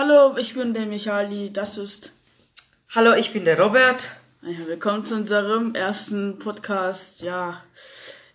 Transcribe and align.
Hallo, 0.00 0.36
ich 0.36 0.54
bin 0.54 0.74
der 0.74 0.86
Michali, 0.86 1.52
das 1.52 1.76
ist. 1.76 2.12
Hallo, 2.94 3.14
ich 3.14 3.32
bin 3.32 3.44
der 3.44 3.58
Robert. 3.58 4.12
Ja, 4.42 4.68
willkommen 4.68 5.04
zu 5.04 5.16
unserem 5.16 5.74
ersten 5.74 6.38
Podcast. 6.38 7.20
Ja, 7.22 7.64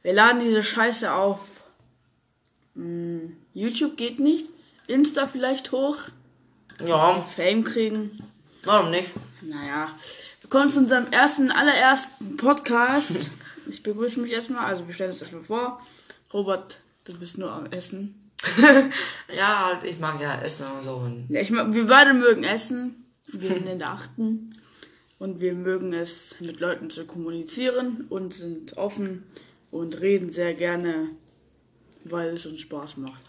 wir 0.02 0.12
laden 0.12 0.42
diese 0.42 0.62
Scheiße 0.62 1.14
auf. 1.14 1.64
Hm, 2.76 3.38
YouTube 3.54 3.96
geht 3.96 4.20
nicht. 4.20 4.50
Insta 4.88 5.26
vielleicht 5.26 5.72
hoch. 5.72 5.96
Ja, 6.86 7.22
Fame 7.22 7.64
kriegen. 7.64 8.22
warum 8.66 8.92
nicht? 8.92 9.14
Naja, 9.40 9.88
willkommen 10.42 10.70
zu 10.70 10.80
unserem 10.80 11.14
ersten, 11.14 11.50
allerersten 11.50 12.36
Podcast. 12.36 13.30
Ich 13.68 13.84
begrüße 13.84 14.20
mich 14.20 14.34
erstmal, 14.34 14.66
also 14.66 14.86
wir 14.86 14.94
stellen 14.94 15.12
uns 15.12 15.22
erstmal 15.22 15.46
vor. 15.46 15.82
Robert, 16.34 16.80
du 17.06 17.18
bist 17.18 17.38
nur 17.38 17.54
am 17.54 17.68
Essen. 17.68 18.23
Ja, 19.36 19.66
halt, 19.66 19.84
ich 19.84 20.00
mag 20.00 20.22
ja 20.22 20.42
Essen 20.42 20.68
und 20.68 20.84
so. 20.84 20.96
Und 20.96 21.26
Ja, 21.30 21.42
ich, 21.42 21.52
wir 21.52 21.88
beide 21.88 22.14
mögen 22.14 22.44
Essen. 22.44 23.06
Wir 23.28 23.54
sind 23.54 23.68
in 23.68 23.80
der 23.80 23.90
achten. 23.90 24.52
Und 25.20 25.40
wir 25.40 25.54
mögen 25.54 25.94
es, 25.94 26.36
mit 26.40 26.60
Leuten 26.60 26.90
zu 26.90 27.06
kommunizieren 27.06 28.06
und 28.10 28.34
sind 28.34 28.78
offen 28.78 29.24
und 29.72 30.02
reden 30.02 30.30
sehr 30.32 30.54
gerne, 30.54 31.10
weil 32.04 32.30
es 32.30 32.46
uns 32.46 32.62
Spaß 32.62 32.98
macht. 32.98 33.24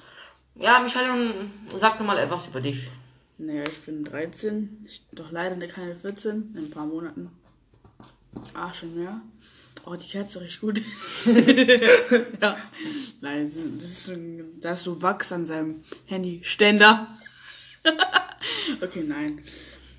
ja, 0.56 0.80
Michael, 0.80 1.32
sag 1.74 1.98
doch 1.98 2.04
mal 2.04 2.18
etwas 2.18 2.48
über 2.48 2.60
dich. 2.60 2.90
Naja, 3.38 3.64
ich 3.64 3.78
bin 3.80 4.04
13, 4.04 4.84
ich, 4.86 5.06
doch 5.12 5.30
leider 5.30 5.56
keine 5.66 5.94
14, 5.94 6.54
in 6.56 6.64
ein 6.64 6.70
paar 6.70 6.86
Monaten. 6.86 7.30
Ah, 8.54 8.72
schon 8.74 8.94
mehr. 8.96 9.20
Oh, 9.86 9.96
die 9.96 10.08
Kerze 10.08 10.40
riecht 10.40 10.60
gut. 10.60 10.80
ja. 12.40 12.56
Nein, 13.20 13.44
das 13.78 13.84
ist 13.84 14.08
ein- 14.08 14.60
da 14.60 14.72
ist 14.72 14.84
so 14.84 15.02
Wachs 15.02 15.30
an 15.32 15.44
seinem 15.44 15.82
Handyständer. 16.06 17.06
okay, 18.80 19.04
nein. 19.06 19.40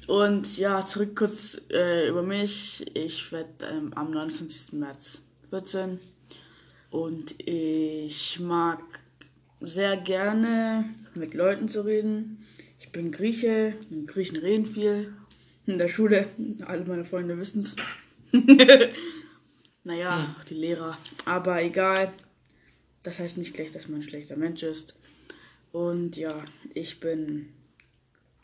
Und 0.08 0.58
ja, 0.58 0.86
zurück 0.86 1.16
kurz 1.16 1.62
äh, 1.72 2.08
über 2.09 2.24
mich. 2.24 2.86
Ich 2.96 3.32
werde 3.32 3.50
ähm, 3.72 3.92
am 3.96 4.12
29. 4.12 4.74
März 4.74 5.20
14 5.52 6.00
und 6.92 7.36
ich 7.40 8.40
mag 8.40 8.81
sehr 9.62 9.98
gerne 9.98 10.86
mit 11.14 11.34
Leuten 11.34 11.70
zu 11.70 11.81
reden. 11.81 12.44
Ich 12.80 12.92
bin 12.92 13.12
Grieche, 13.12 13.76
und 13.90 14.08
Griechen 14.08 14.38
reden 14.38 14.66
viel. 14.66 15.14
In 15.68 15.78
der 15.80 15.88
Schule, 15.88 16.28
alle 16.66 16.86
meine 16.86 17.06
Freunde 17.06 17.38
wissen's. 17.38 17.76
naja, 19.86 20.36
auch 20.38 20.44
die 20.44 20.55
Lehrer. 20.55 20.97
Aber 21.25 21.61
egal. 21.61 22.11
Das 23.03 23.19
heißt 23.19 23.38
nicht 23.38 23.53
gleich, 23.53 23.72
dass 23.72 23.88
man 23.88 24.00
ein 24.00 24.03
schlechter 24.03 24.36
Mensch 24.36 24.64
ist. 24.64 24.95
Und 25.72 26.17
ja, 26.17 26.44
ich 26.73 27.00
bin 27.00 27.53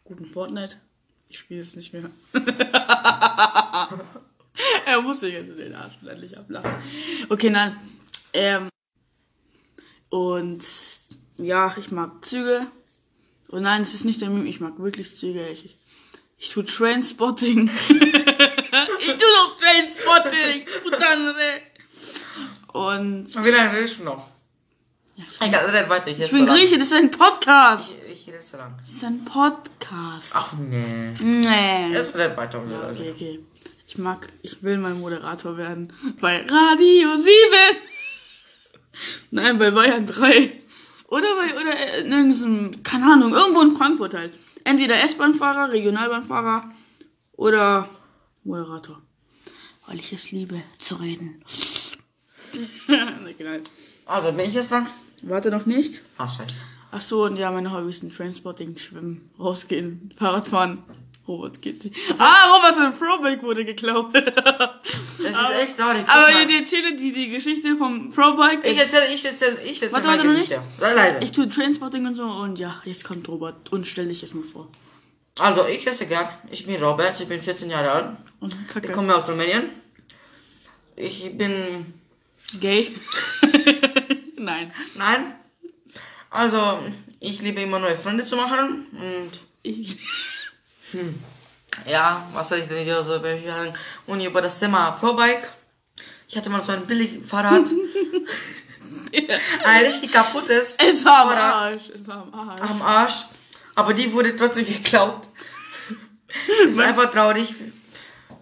gut 0.03 0.19
in 0.19 0.27
Fortnite. 0.27 0.77
Ich 1.29 1.39
spiele 1.39 1.61
es 1.61 1.75
nicht 1.75 1.93
mehr. 1.93 2.11
er 4.85 5.01
muss 5.01 5.21
sich 5.21 5.33
jetzt 5.33 5.49
in 5.49 5.57
den 5.57 5.73
Arsch 5.73 5.95
endlich 6.07 6.37
ablachen. 6.37 6.71
Okay, 7.29 7.49
nein. 7.49 7.75
Ähm, 8.33 8.69
und 10.09 10.63
ja, 11.37 11.75
ich 11.77 11.89
mag 11.89 12.23
Züge. 12.23 12.67
Und 13.47 13.63
nein, 13.63 13.81
es 13.81 13.95
ist 13.95 14.05
nicht 14.05 14.21
der 14.21 14.29
Meme, 14.29 14.47
ich 14.47 14.59
mag 14.59 14.77
wirklich 14.77 15.15
Züge. 15.15 15.47
Ich, 15.49 15.75
ich 16.37 16.49
tue 16.49 16.65
Trainspotting. 16.65 17.71
ich 18.99 19.07
tue 19.07 19.17
doch 19.17 19.57
Trainspotting. 19.57 20.65
Putanre. 20.83 21.61
Und 22.73 23.43
Wie 23.43 23.49
lange 23.49 23.77
redest 23.77 23.99
du 23.99 24.03
noch? 24.03 24.27
Ja, 25.15 25.25
Egal, 25.45 25.65
red 25.69 25.89
weiter. 25.89 26.07
Ich, 26.07 26.19
ich 26.19 26.31
bin 26.31 26.45
Grieche, 26.45 26.77
das 26.77 26.87
ist 26.87 26.93
ein 26.93 27.11
Podcast. 27.11 27.95
Ich, 28.07 28.27
ich 28.27 28.33
rede 28.33 28.43
zu 28.43 28.57
lang. 28.57 28.75
Das 28.79 28.89
ist 28.89 29.03
ein 29.03 29.25
Podcast. 29.25 30.33
Ach 30.35 30.53
nee. 30.53 31.13
Nee. 31.19 31.93
Jetzt 31.93 32.15
red 32.15 32.35
weiter. 32.37 32.63
Ja, 32.69 32.89
okay, 32.89 33.11
okay. 33.13 33.39
Ich 33.87 33.97
mag, 33.97 34.27
ich 34.41 34.63
will 34.63 34.77
mal 34.77 34.93
Moderator 34.93 35.57
werden. 35.57 35.91
Bei 36.21 36.45
Radio 36.47 37.17
7. 37.17 37.31
Nein, 39.31 39.57
bei 39.57 39.71
Bayern 39.71 40.07
3. 40.07 40.53
Oder 41.09 41.27
bei, 41.35 41.53
oder 41.59 41.97
in 41.99 42.11
irgendeinem, 42.11 42.83
keine 42.83 43.11
Ahnung, 43.11 43.33
irgendwo 43.33 43.61
in 43.61 43.75
Frankfurt 43.75 44.13
halt. 44.13 44.31
Entweder 44.63 45.01
S-Bahn-Fahrer, 45.03 45.73
Regionalbahnfahrer 45.73 46.71
oder 47.33 47.89
Moderator. 48.43 49.01
Weil 49.87 49.99
ich 49.99 50.13
es 50.13 50.31
liebe, 50.31 50.61
zu 50.77 50.95
reden. 50.95 51.43
nein. 52.87 53.63
Also, 54.05 54.31
bin 54.31 54.49
ich 54.49 54.55
jetzt 54.55 54.71
dran? 54.71 54.87
Warte 55.23 55.51
noch 55.51 55.65
nicht. 55.65 56.01
Ach, 56.17 56.35
scheiße. 56.35 56.59
Ach 56.91 57.01
so, 57.01 57.23
und 57.23 57.37
ja, 57.37 57.51
meine 57.51 57.71
Hobbys 57.71 57.99
sind 57.99 58.15
Trainspotting, 58.15 58.77
Schwimmen, 58.77 59.29
Rausgehen, 59.39 60.09
Fahrradfahren. 60.17 60.83
Robert 61.27 61.61
geht. 61.61 61.89
Ah, 62.17 62.55
Robert, 62.55 62.75
sein 62.75 62.93
Pro-Bike 62.97 63.43
wurde 63.43 63.63
geklaut. 63.63 64.13
Es 64.13 65.19
ist 65.19 65.35
echt 65.61 65.77
traurig. 65.77 66.03
Aber 66.07 66.31
mal. 66.31 66.49
ich 66.49 66.59
erzähle 66.61 66.95
die, 66.95 67.13
die 67.13 67.29
Geschichte 67.29 67.77
vom 67.77 68.11
Pro-Bike. 68.11 68.65
Ich 68.65 68.77
erzähle, 68.77 69.13
ich 69.13 69.23
erzähle, 69.23 69.57
ich 69.63 69.81
erzähle 69.81 69.93
Warte, 69.93 70.07
warte, 70.07 70.25
noch. 70.25 70.63
Sei 70.79 70.93
leise. 70.93 71.19
Ich 71.21 71.31
tue 71.31 71.47
Trainspotting 71.47 72.07
und 72.07 72.15
so 72.15 72.23
und 72.23 72.57
ja, 72.59 72.81
jetzt 72.85 73.03
kommt 73.03 73.29
Robert 73.29 73.71
und 73.71 73.85
stell 73.85 74.07
dich 74.07 74.23
erstmal 74.23 74.43
vor. 74.43 74.67
Also, 75.39 75.65
ich 75.67 75.85
esse 75.87 76.05
gerade. 76.07 76.29
Ich 76.49 76.65
bin 76.65 76.81
Robert, 76.83 77.19
ich 77.19 77.27
bin 77.27 77.41
14 77.41 77.69
Jahre 77.69 77.91
alt. 77.91 78.17
Ich 78.41 78.67
Kacke. 78.67 78.91
komme 78.91 79.15
aus 79.15 79.27
Rumänien. 79.29 79.69
Ich 80.95 81.35
bin 81.37 81.93
Gay? 82.59 82.95
Nein. 84.37 84.71
Nein. 84.95 85.33
Also, 86.29 86.79
ich 87.19 87.41
liebe 87.41 87.61
immer 87.61 87.79
neue 87.79 87.97
Freunde 87.97 88.25
zu 88.25 88.35
machen. 88.35 88.87
Und 88.91 89.39
Ich. 89.63 89.97
ja, 91.85 92.27
was 92.33 92.49
soll 92.49 92.59
ich 92.59 92.67
denn 92.67 92.83
hier 92.83 93.01
so 93.03 93.19
sagen? 93.19 93.73
Und 94.07 94.21
über 94.21 94.41
das 94.41 94.59
Thema 94.59 94.91
Pro-Bike. 94.91 95.49
Ich 96.27 96.37
hatte 96.37 96.49
mal 96.49 96.61
so 96.61 96.71
ein 96.71 96.85
billig 96.85 97.25
Fahrrad. 97.27 97.67
ein 99.65 99.85
richtig 99.85 100.11
kaputtes 100.11 100.77
Es 100.81 101.03
war 101.03 101.23
am 101.23 101.29
Arsch. 101.29 101.89
Es 101.89 102.07
war 102.07 102.23
am 102.31 102.49
Arsch. 102.49 102.61
am 102.61 102.81
Arsch. 102.81 103.25
Aber 103.75 103.93
die 103.93 104.11
wurde 104.11 104.35
trotzdem 104.35 104.65
geklaut. 104.65 105.21
ist 106.67 106.79
einfach 106.79 107.11
traurig. 107.11 107.53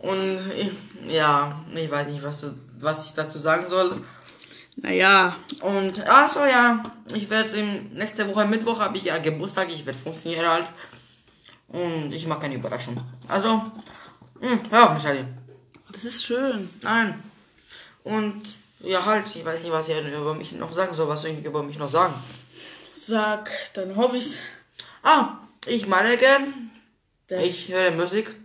Und 0.02 0.40
ich, 0.58 0.72
ja, 1.08 1.64
ich 1.74 1.92
weiß 1.92 2.08
nicht, 2.08 2.24
was, 2.24 2.42
du, 2.42 2.54
was 2.80 3.08
ich 3.08 3.14
dazu 3.14 3.40
sagen 3.40 3.68
soll. 3.68 4.04
Naja, 4.78 5.36
Und 5.62 6.02
ach 6.08 6.30
so 6.30 6.40
ja, 6.40 6.82
ich 7.14 7.30
werde 7.30 7.62
nächste 7.94 8.28
Woche 8.28 8.46
Mittwoch 8.46 8.80
habe 8.80 8.98
ich 8.98 9.04
ja 9.04 9.18
Geburtstag, 9.18 9.70
ich 9.70 9.86
werde 9.86 10.00
15 10.00 10.32
Jahre 10.32 10.50
alt. 10.50 10.72
Und 11.68 12.14
ich 12.14 12.26
mache 12.26 12.40
keine 12.40 12.56
Überraschung. 12.56 12.96
Also, 13.28 13.62
mh, 14.40 14.60
hör 14.70 14.86
auf, 14.86 14.94
Michael. 14.96 15.28
das 15.92 16.06
ist 16.06 16.24
schön. 16.24 16.70
Nein. 16.82 17.22
Und 18.04 18.42
ja 18.80 19.04
halt, 19.06 19.36
ich 19.36 19.44
weiß 19.44 19.62
nicht, 19.62 19.72
was 19.72 19.90
ich 19.90 19.98
über 19.98 20.34
mich 20.34 20.54
noch 20.54 20.72
sagen 20.72 20.96
soll. 20.96 21.10
Was 21.10 21.22
soll 21.22 21.32
ich 21.32 21.46
über 21.46 21.62
mich 21.62 21.78
noch 21.78 21.92
sagen? 21.92 22.14
Sag 22.94 23.50
deine 23.74 23.96
Hobbys. 23.96 24.40
Ah, 25.04 25.38
ich 25.66 25.88
male 25.88 26.18
gern. 26.18 26.72
Das 27.28 27.44
Ich 27.44 27.72
höre 27.72 27.92
Musik. 27.92 28.36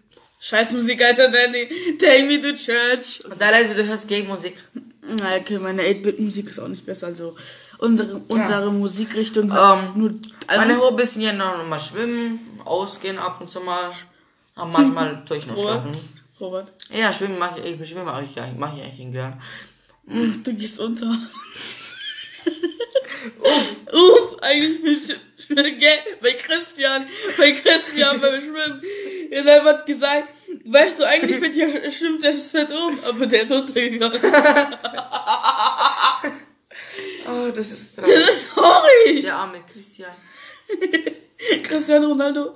Scheißmusik, 0.40 1.02
Alter, 1.02 1.30
Danny. 1.30 1.68
Take 1.98 2.24
me 2.26 2.38
to 2.40 2.52
church. 2.52 3.20
Sei 3.38 3.50
leise, 3.50 3.74
du 3.74 3.84
hörst 3.86 4.06
Gay-Musik. 4.08 4.56
Na, 5.18 5.36
okay, 5.36 5.58
meine 5.58 5.82
8-Bit-Musik 5.82 6.48
ist 6.50 6.58
auch 6.58 6.68
nicht 6.68 6.84
besser. 6.84 7.06
Also, 7.08 7.34
unsere, 7.78 8.20
unsere 8.28 8.70
Musikrichtung 8.70 9.52
hat 9.52 9.78
Ähm, 9.94 10.00
nur 10.00 10.14
Meine. 10.46 10.78
Hobbys 10.78 11.14
sind 11.14 11.22
ja 11.22 11.32
noch 11.32 11.64
mal 11.66 11.80
schwimmen, 11.80 12.38
ausgehen 12.64 13.18
ab 13.18 13.40
und 13.40 13.50
zu 13.50 13.60
mal. 13.60 13.90
Aber 14.54 14.66
manchmal 14.70 15.24
tue 15.26 15.38
ich 15.38 15.46
noch 15.46 15.56
Robert? 15.56 15.82
schlafen. 15.82 15.96
Robert, 16.40 16.72
Ja, 16.90 17.12
schwimmen 17.12 17.38
mache 17.38 17.60
ich, 17.60 17.80
ich 17.80 17.88
schwimmen 17.88 18.04
mache 18.06 18.24
ich, 18.24 18.34
ja- 18.34 18.52
mache 18.58 18.78
ich 18.78 18.82
eigentlich 18.84 19.12
gern. 19.12 19.40
du 20.06 20.52
gehst 20.54 20.78
unter. 20.80 21.06
Uff, 23.92 24.33
eigentlich 24.44 25.08
gell, 25.48 25.98
bei 26.20 26.32
Christian, 26.32 27.06
bei 27.36 27.52
Christian 27.52 28.20
beim 28.20 28.40
Schwimmen. 28.40 28.80
Jetzt 29.30 29.48
hat 29.48 29.86
gesagt, 29.86 30.28
weißt 30.64 30.98
du, 30.98 31.04
eigentlich 31.04 31.40
mit 31.40 31.54
dir 31.54 31.90
schwimmt 31.90 32.22
der 32.22 32.34
fett 32.34 32.70
um, 32.70 32.98
aber 33.04 33.26
der 33.26 33.42
ist 33.42 33.52
untergegangen. 33.52 34.20
Oh, 37.26 37.50
das 37.50 37.72
ist 37.72 37.96
Das 37.96 38.08
ist 38.08 38.50
traurig. 38.50 39.22
Der 39.22 39.34
arme 39.36 39.58
Christian. 39.72 40.10
Cristiano 41.62 42.08
Ronaldo. 42.08 42.52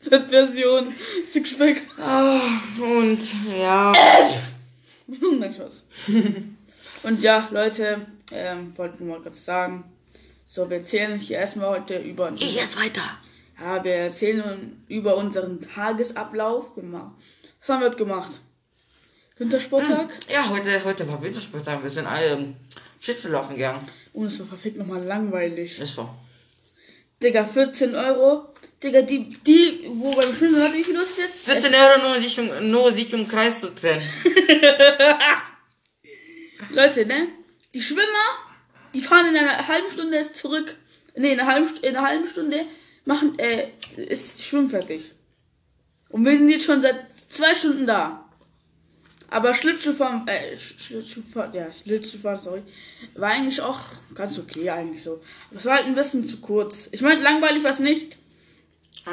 Fettversion, 0.00 0.94
Stück 1.24 1.46
Speck. 1.46 1.82
Ah, 1.98 2.40
und 2.78 3.18
ja. 3.58 3.92
Nein, 5.06 5.52
Spaß. 5.52 5.84
Und 7.02 7.22
ja, 7.22 7.48
Leute, 7.50 8.06
ähm, 8.30 8.72
wollten 8.76 9.06
wir 9.06 9.14
mal 9.14 9.22
kurz 9.22 9.44
sagen. 9.44 9.95
So, 10.46 10.70
wir 10.70 10.78
erzählen 10.78 11.18
hier 11.18 11.38
erstmal 11.38 11.70
heute 11.70 11.98
über. 11.98 12.32
Ich 12.32 12.54
jetzt 12.54 12.78
weiter. 12.78 13.02
Ja, 13.58 13.82
wir 13.82 13.94
erzählen 13.94 14.84
über 14.88 15.16
unseren 15.16 15.60
Tagesablauf. 15.60 16.72
Was 16.76 17.68
haben 17.68 17.80
wir 17.80 17.88
heute 17.88 17.96
gemacht? 17.96 18.40
Wintersporttag. 19.38 20.08
Ja, 20.32 20.48
heute, 20.48 20.84
heute 20.84 21.08
war 21.08 21.20
Wintersporttag. 21.20 21.82
Wir 21.82 21.90
sind 21.90 22.06
alle 22.06 22.28
ähm, 22.28 22.56
Schlittschuh 23.00 23.28
laufen 23.28 23.56
gegangen. 23.56 23.86
Und 24.12 24.26
es 24.26 24.38
war 24.38 24.46
verfickt 24.46 24.78
nochmal 24.78 25.02
langweilig. 25.02 25.80
Ist 25.80 25.94
so. 25.94 26.08
Digga, 27.20 27.44
14 27.44 27.94
Euro 27.94 28.54
Digga, 28.82 29.02
die, 29.02 29.30
die, 29.30 29.90
wo 29.94 30.14
beim 30.14 30.34
Schwimmen, 30.34 30.70
viel 30.70 30.94
ist 30.94 31.12
es 31.12 31.16
jetzt? 31.16 31.44
14 31.46 31.74
Euro 31.74 32.08
nur 32.08 32.20
sich, 32.20 32.38
um, 32.38 32.70
nur 32.70 32.92
sich 32.92 33.12
um 33.14 33.26
Kreis 33.26 33.60
zu 33.60 33.74
trennen. 33.74 34.06
Leute, 36.70 37.06
ne? 37.06 37.28
Die 37.72 37.80
Schwimmer, 37.80 38.45
die 38.96 39.02
fahren 39.02 39.26
in 39.28 39.36
einer 39.36 39.68
halben 39.68 39.90
Stunde 39.90 40.16
erst 40.16 40.36
zurück. 40.36 40.76
Ne, 41.16 41.32
in 41.32 41.40
einer 41.40 41.48
halben, 41.50 41.68
in 41.82 41.96
einer 41.96 42.06
halben 42.06 42.28
Stunde 42.28 42.64
machen, 43.04 43.38
äh, 43.38 43.68
ist 43.96 44.42
Schwimmen 44.42 44.68
fertig. 44.68 45.12
Und 46.08 46.24
wir 46.24 46.36
sind 46.36 46.48
jetzt 46.48 46.64
schon 46.66 46.82
seit 46.82 47.06
zwei 47.28 47.54
Stunden 47.54 47.86
da. 47.86 48.22
Aber 49.28 49.54
Schlittschuhfahren, 49.54 50.26
äh, 50.28 50.54
Sch- 50.54 50.78
Schlittschuhfahren, 50.78 51.52
ja, 51.52 51.72
Schlittschuhfahren, 51.72 52.40
sorry, 52.42 52.62
war 53.16 53.30
eigentlich 53.30 53.60
auch 53.60 53.80
ganz 54.14 54.38
okay 54.38 54.70
eigentlich 54.70 55.02
so. 55.02 55.20
Aber 55.50 55.58
es 55.58 55.64
war 55.64 55.76
halt 55.76 55.86
ein 55.86 55.94
bisschen 55.94 56.24
zu 56.24 56.40
kurz. 56.40 56.88
Ich 56.92 57.00
meine, 57.00 57.22
langweilig 57.22 57.64
war 57.64 57.72
es 57.72 57.80
nicht. 57.80 58.18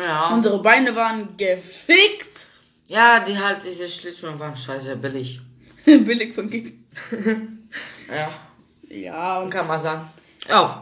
Ja. 0.04 0.34
Unsere 0.34 0.62
Beine 0.62 0.96
waren 0.96 1.36
gefickt. 1.38 2.48
Ja, 2.88 3.22
die 3.22 3.38
halt, 3.40 3.64
diese 3.66 3.88
Schlittschuhe 3.90 4.38
waren 4.40 4.56
scheiße 4.56 4.96
billig. 4.98 5.40
Billig 5.86 6.36
von 6.36 6.50
Kick. 6.50 6.74
Ja. 8.08 8.40
Ja, 8.94 9.40
und 9.40 9.50
Kann 9.50 9.68
man 9.68 9.80
sagen. 9.80 10.08
Auf. 10.50 10.78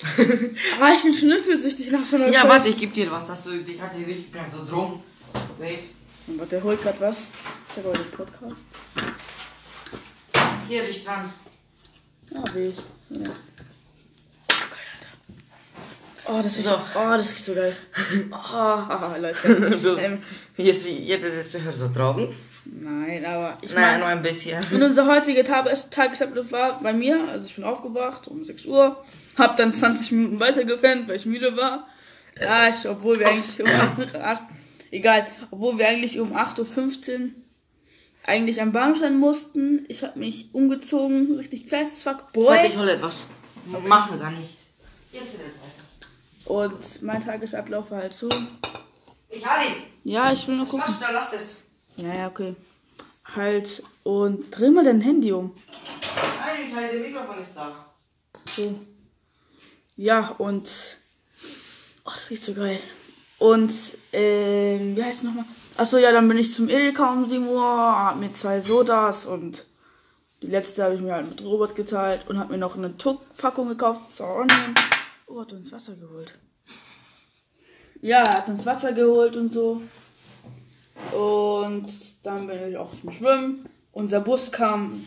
Ah, 0.80 0.92
ich 0.94 1.02
bin 1.02 1.12
schnüffelsüchtig 1.12 1.90
nach 1.90 2.06
so 2.06 2.16
einer 2.16 2.28
Ja, 2.28 2.42
Scheiß- 2.42 2.48
warte, 2.48 2.68
ich 2.68 2.76
geb 2.76 2.94
dir 2.94 3.10
was, 3.10 3.26
dass 3.26 3.44
du 3.44 3.58
die 3.58 3.76
ganze 3.76 3.96
richtig 3.98 4.32
ganz 4.32 4.52
so 4.54 4.64
drum. 4.64 5.02
Wait. 5.58 5.84
Und 6.28 6.38
warte, 6.38 6.50
der 6.50 6.62
holt 6.62 6.80
grad 6.80 7.00
was. 7.00 7.28
Ich 7.70 7.76
habe 7.78 7.88
heute 7.88 8.04
Podcast. 8.04 8.62
Hier, 10.68 10.84
dich 10.84 11.02
dran. 11.04 11.32
Ja, 12.30 12.54
will 12.54 12.72
ich. 12.76 13.16
Ja. 13.18 13.30
Oh, 16.26 16.40
das 16.42 16.58
riecht 16.58 16.68
So. 16.68 16.74
oh, 16.94 17.08
das 17.16 17.30
riecht 17.30 17.44
so 17.44 17.54
geil. 17.54 17.74
Oh, 18.30 19.16
Leute. 19.20 19.98
Ähm, 20.00 20.22
jetzt, 20.58 20.86
jetzt 20.86 21.24
das 21.24 21.50
zu 21.50 21.62
hören, 21.62 21.74
so 21.74 21.88
Drogen? 21.88 22.28
Nein, 22.70 23.24
aber 23.24 23.58
ich 23.62 23.72
Nein, 23.72 24.00
nur 24.00 24.08
ein 24.08 24.22
bisschen. 24.22 24.60
und 24.72 24.82
unser 24.82 25.06
heutiger 25.06 25.44
Tages 25.44 25.90
Tagesablauf 25.90 26.52
war 26.52 26.80
bei 26.80 26.92
mir, 26.92 27.20
also 27.30 27.46
ich 27.46 27.54
bin 27.54 27.64
aufgewacht 27.64 28.28
um 28.28 28.44
6 28.44 28.66
Uhr, 28.66 29.02
hab 29.36 29.56
dann 29.56 29.72
20 29.72 30.12
Minuten 30.12 30.40
weitergepennt, 30.40 31.08
weil 31.08 31.16
ich 31.16 31.26
müde 31.26 31.56
war. 31.56 31.86
Ja, 32.40 32.68
ich, 32.68 32.88
obwohl 32.88 33.18
wir 33.18 33.28
eigentlich 33.28 33.60
um 33.60 33.68
8, 34.20 34.40
egal, 34.90 35.26
obwohl 35.50 35.78
wir 35.78 35.88
eigentlich 35.88 36.20
um 36.20 36.36
8.15 36.36 37.20
Uhr 37.24 37.30
eigentlich 38.24 38.60
am 38.60 38.72
Bahnhof 38.72 38.98
sein 38.98 39.16
mussten. 39.18 39.84
Ich 39.88 40.02
habe 40.02 40.18
mich 40.18 40.50
umgezogen, 40.52 41.36
richtig 41.36 41.66
fest, 41.68 42.02
fuck 42.04 42.32
boy. 42.32 42.46
Warte, 42.46 42.66
ich 42.68 42.76
hole 42.76 42.92
etwas. 42.92 43.26
Mach 43.86 44.10
mir 44.10 44.18
gar 44.18 44.30
nicht. 44.30 44.56
Jetzt 45.12 45.34
ist 45.34 45.40
weiter. 45.40 46.52
Und 46.52 47.02
mein 47.02 47.24
Tagesablauf 47.24 47.90
war 47.90 47.98
halt 48.02 48.12
so. 48.14 48.28
Ich 49.30 49.44
halte 49.44 49.72
ihn. 49.72 49.82
Ja, 50.04 50.30
ich 50.32 50.46
will 50.46 50.56
nur 50.56 50.64
Was 50.64 50.70
gucken. 50.70 50.86
machst 50.86 51.00
du 51.02 51.06
da? 51.06 51.10
Lass 51.12 51.32
es. 51.32 51.62
Ja, 51.98 52.14
ja, 52.14 52.28
okay. 52.28 52.54
Halt. 53.34 53.82
Und 54.04 54.50
dreh 54.50 54.70
mal 54.70 54.84
dein 54.84 55.00
Handy 55.00 55.32
um. 55.32 55.52
Nein, 56.14 56.68
ich 56.68 56.74
halte, 56.74 56.96
der 56.96 57.08
Mikrofon 57.08 57.38
ist 57.38 57.52
da. 57.54 57.74
So. 58.46 58.78
Ja, 59.96 60.34
und. 60.38 60.98
Oh, 62.04 62.10
das 62.14 62.30
riecht 62.30 62.44
so 62.44 62.54
geil. 62.54 62.78
Und, 63.38 63.72
ähm, 64.12 64.96
wie 64.96 65.02
heißt 65.02 65.18
es 65.18 65.24
nochmal? 65.24 65.44
Achso, 65.76 65.98
ja, 65.98 66.12
dann 66.12 66.28
bin 66.28 66.38
ich 66.38 66.54
zum 66.54 66.68
Edeka 66.68 67.12
um 67.12 67.28
7 67.28 67.46
Uhr, 67.46 67.62
hab 67.62 68.16
mir 68.16 68.32
zwei 68.32 68.60
Sodas 68.60 69.26
und 69.26 69.64
die 70.42 70.48
letzte 70.48 70.84
habe 70.84 70.94
ich 70.94 71.00
mir 71.00 71.14
halt 71.14 71.28
mit 71.28 71.42
Robert 71.42 71.74
geteilt 71.74 72.28
und 72.28 72.38
hab 72.38 72.50
mir 72.50 72.58
noch 72.58 72.76
eine 72.76 72.96
Tuck-Packung 72.96 73.68
gekauft, 73.68 74.16
Sour 74.16 74.42
Onion. 74.42 74.74
Oh, 75.26 75.40
hat 75.40 75.52
uns 75.52 75.70
Wasser 75.72 75.94
geholt. 75.94 76.38
Ja, 78.00 78.22
er 78.22 78.38
hat 78.38 78.48
uns 78.48 78.64
Wasser 78.64 78.92
geholt 78.92 79.36
und 79.36 79.52
so. 79.52 79.82
Und 81.12 81.86
dann 82.24 82.46
bin 82.46 82.70
ich 82.70 82.76
auch 82.76 82.92
zum 82.92 83.10
Schwimmen. 83.10 83.64
Unser 83.92 84.20
Bus 84.20 84.52
kam 84.52 85.04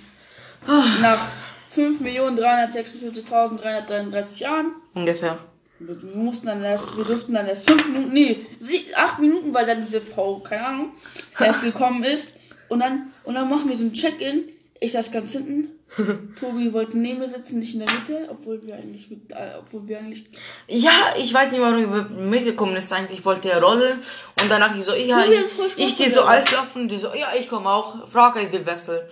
nach 1.01 1.31
5.346.333 1.75 4.41
Jahren. 4.41 4.73
Ungefähr. 4.93 5.39
Wir 5.79 5.95
mussten 6.13 6.47
dann 6.47 6.63
erst, 6.63 6.95
wir 6.95 7.03
durften 7.05 7.33
dann 7.33 7.47
erst 7.47 7.67
fünf 7.67 7.87
Minuten, 7.87 8.13
nee, 8.13 8.45
sie, 8.59 8.85
acht 8.95 9.17
Minuten, 9.19 9.51
weil 9.53 9.65
dann 9.65 9.81
diese 9.81 9.99
Frau, 9.99 10.37
keine 10.39 10.67
Ahnung, 10.67 10.91
erst 11.39 11.63
gekommen 11.63 12.03
ist. 12.03 12.35
Und 12.69 12.81
dann, 12.81 13.11
und 13.23 13.33
dann 13.33 13.49
machen 13.49 13.67
wir 13.67 13.75
so 13.75 13.83
ein 13.83 13.93
Check-in. 13.93 14.43
Ich 14.79 14.91
saß 14.91 15.11
ganz 15.11 15.31
hinten. 15.31 15.69
Tobi 16.39 16.71
wollte 16.71 16.97
neben 16.97 17.19
mir 17.19 17.29
sitzen, 17.29 17.59
nicht 17.59 17.73
in 17.73 17.85
der 17.85 17.93
Mitte, 17.93 18.27
obwohl 18.29 18.65
wir 18.65 18.75
eigentlich 18.75 19.09
mit, 19.09 19.31
äh, 19.33 19.55
obwohl 19.59 19.87
wir 19.87 19.99
eigentlich. 19.99 20.25
Ja, 20.67 21.13
ich 21.17 21.33
weiß 21.33 21.51
nicht, 21.51 21.61
warum 21.61 21.81
du 21.81 22.13
mitgekommen 22.21 22.75
ist. 22.75 22.93
Eigentlich 22.93 23.25
wollte 23.25 23.51
er 23.51 23.61
rollen 23.61 23.99
und 24.41 24.49
danach 24.49 24.75
ich 24.75 24.85
so, 24.85 24.93
ja, 24.93 25.21
Tobi 25.21 25.35
ich, 25.35 25.51
Spaß 25.51 25.73
ich 25.77 25.97
gehe 25.97 26.09
so. 26.09 26.23
Eislaufen. 26.23 26.87
Die 26.87 26.97
so, 26.97 27.13
ja, 27.13 27.27
ich 27.37 27.49
komme 27.49 27.69
auch. 27.69 28.07
Frag, 28.07 28.41
ich 28.41 28.51
will 28.51 28.65
wechseln. 28.65 29.05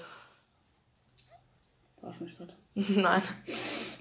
Verarsch 1.99 2.21
mich 2.21 2.37
grad. 2.37 2.53
Nein. 2.75 3.21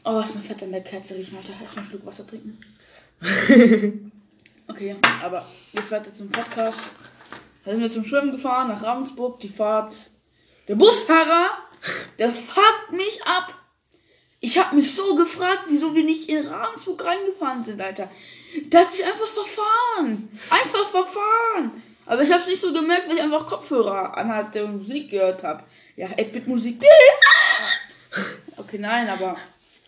Oh, 0.05 0.21
ist 0.21 0.35
mir 0.37 0.43
fett 0.43 0.63
an 0.63 0.73
der 0.73 0.83
Kerze 0.83 1.17
riechen, 1.17 1.37
Alter. 1.37 1.55
Erstmal 1.61 1.83
einen 1.83 1.91
Schluck 1.91 2.07
Wasser 2.07 2.27
trinken. 2.27 2.59
Okay, 4.71 4.95
aber 5.23 5.43
jetzt 5.73 5.91
weiter 5.91 6.13
zum 6.13 6.29
Podcast. 6.29 6.81
Da 7.65 7.71
sind 7.71 7.81
wir 7.81 7.91
zum 7.91 8.05
Schwimmen 8.05 8.33
gefahren 8.33 8.69
nach 8.69 8.83
Ravensburg. 8.83 9.41
Die 9.41 9.49
Fahrt. 9.49 10.11
Der 10.69 10.75
Busfahrer, 10.75 11.49
der 12.19 12.33
fuckt 12.33 12.93
mich 12.93 13.23
ab. 13.25 13.55
Ich 14.41 14.59
hab 14.59 14.73
mich 14.73 14.95
so 14.95 15.17
gefragt, 15.17 15.65
wieso 15.69 15.95
wir 15.95 16.05
nicht 16.05 16.29
in 16.29 16.47
Ravensburg 16.47 17.05
reingefahren 17.05 17.65
sind, 17.65 17.81
Alter. 17.81 18.09
Der 18.67 18.81
hat 18.81 18.93
sich 18.93 19.05
einfach 19.05 19.27
verfahren. 19.27 20.29
Einfach 20.51 20.89
verfahren. 20.89 21.83
Aber 22.07 22.23
ich 22.23 22.33
hab's 22.33 22.47
nicht 22.47 22.61
so 22.61 22.73
gemerkt, 22.73 23.09
weil 23.09 23.17
ich 23.17 23.23
einfach 23.23 23.47
Kopfhörer 23.47 24.17
anhatte 24.17 24.65
und 24.65 24.79
Musik 24.79 25.11
gehört 25.11 25.43
hab. 25.43 25.69
Ja, 25.97 26.07
8-Bit-Musik. 26.09 26.83
Okay, 28.57 28.79
nein, 28.79 29.09
aber 29.09 29.37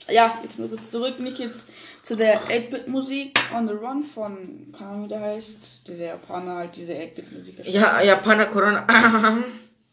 ja, 0.08 0.38
jetzt 0.42 0.58
mal 0.58 0.68
kurz 0.68 0.90
zurück, 0.90 1.18
nicht 1.18 1.38
jetzt 1.38 1.68
zu 2.02 2.16
der 2.16 2.40
8-Bit-Musik 2.40 3.38
On 3.52 3.66
the 3.66 3.74
Run 3.74 4.02
von, 4.04 4.72
keine 4.76 4.90
Ahnung, 4.90 5.04
wie 5.04 5.08
der 5.08 5.20
heißt, 5.20 5.88
der 5.88 5.96
Japaner 5.96 6.56
halt 6.56 6.76
diese 6.76 6.92
8-Bit-Musik. 6.92 7.66
Ja, 7.66 8.00
Japaner 8.00 8.46
Corona. 8.46 8.86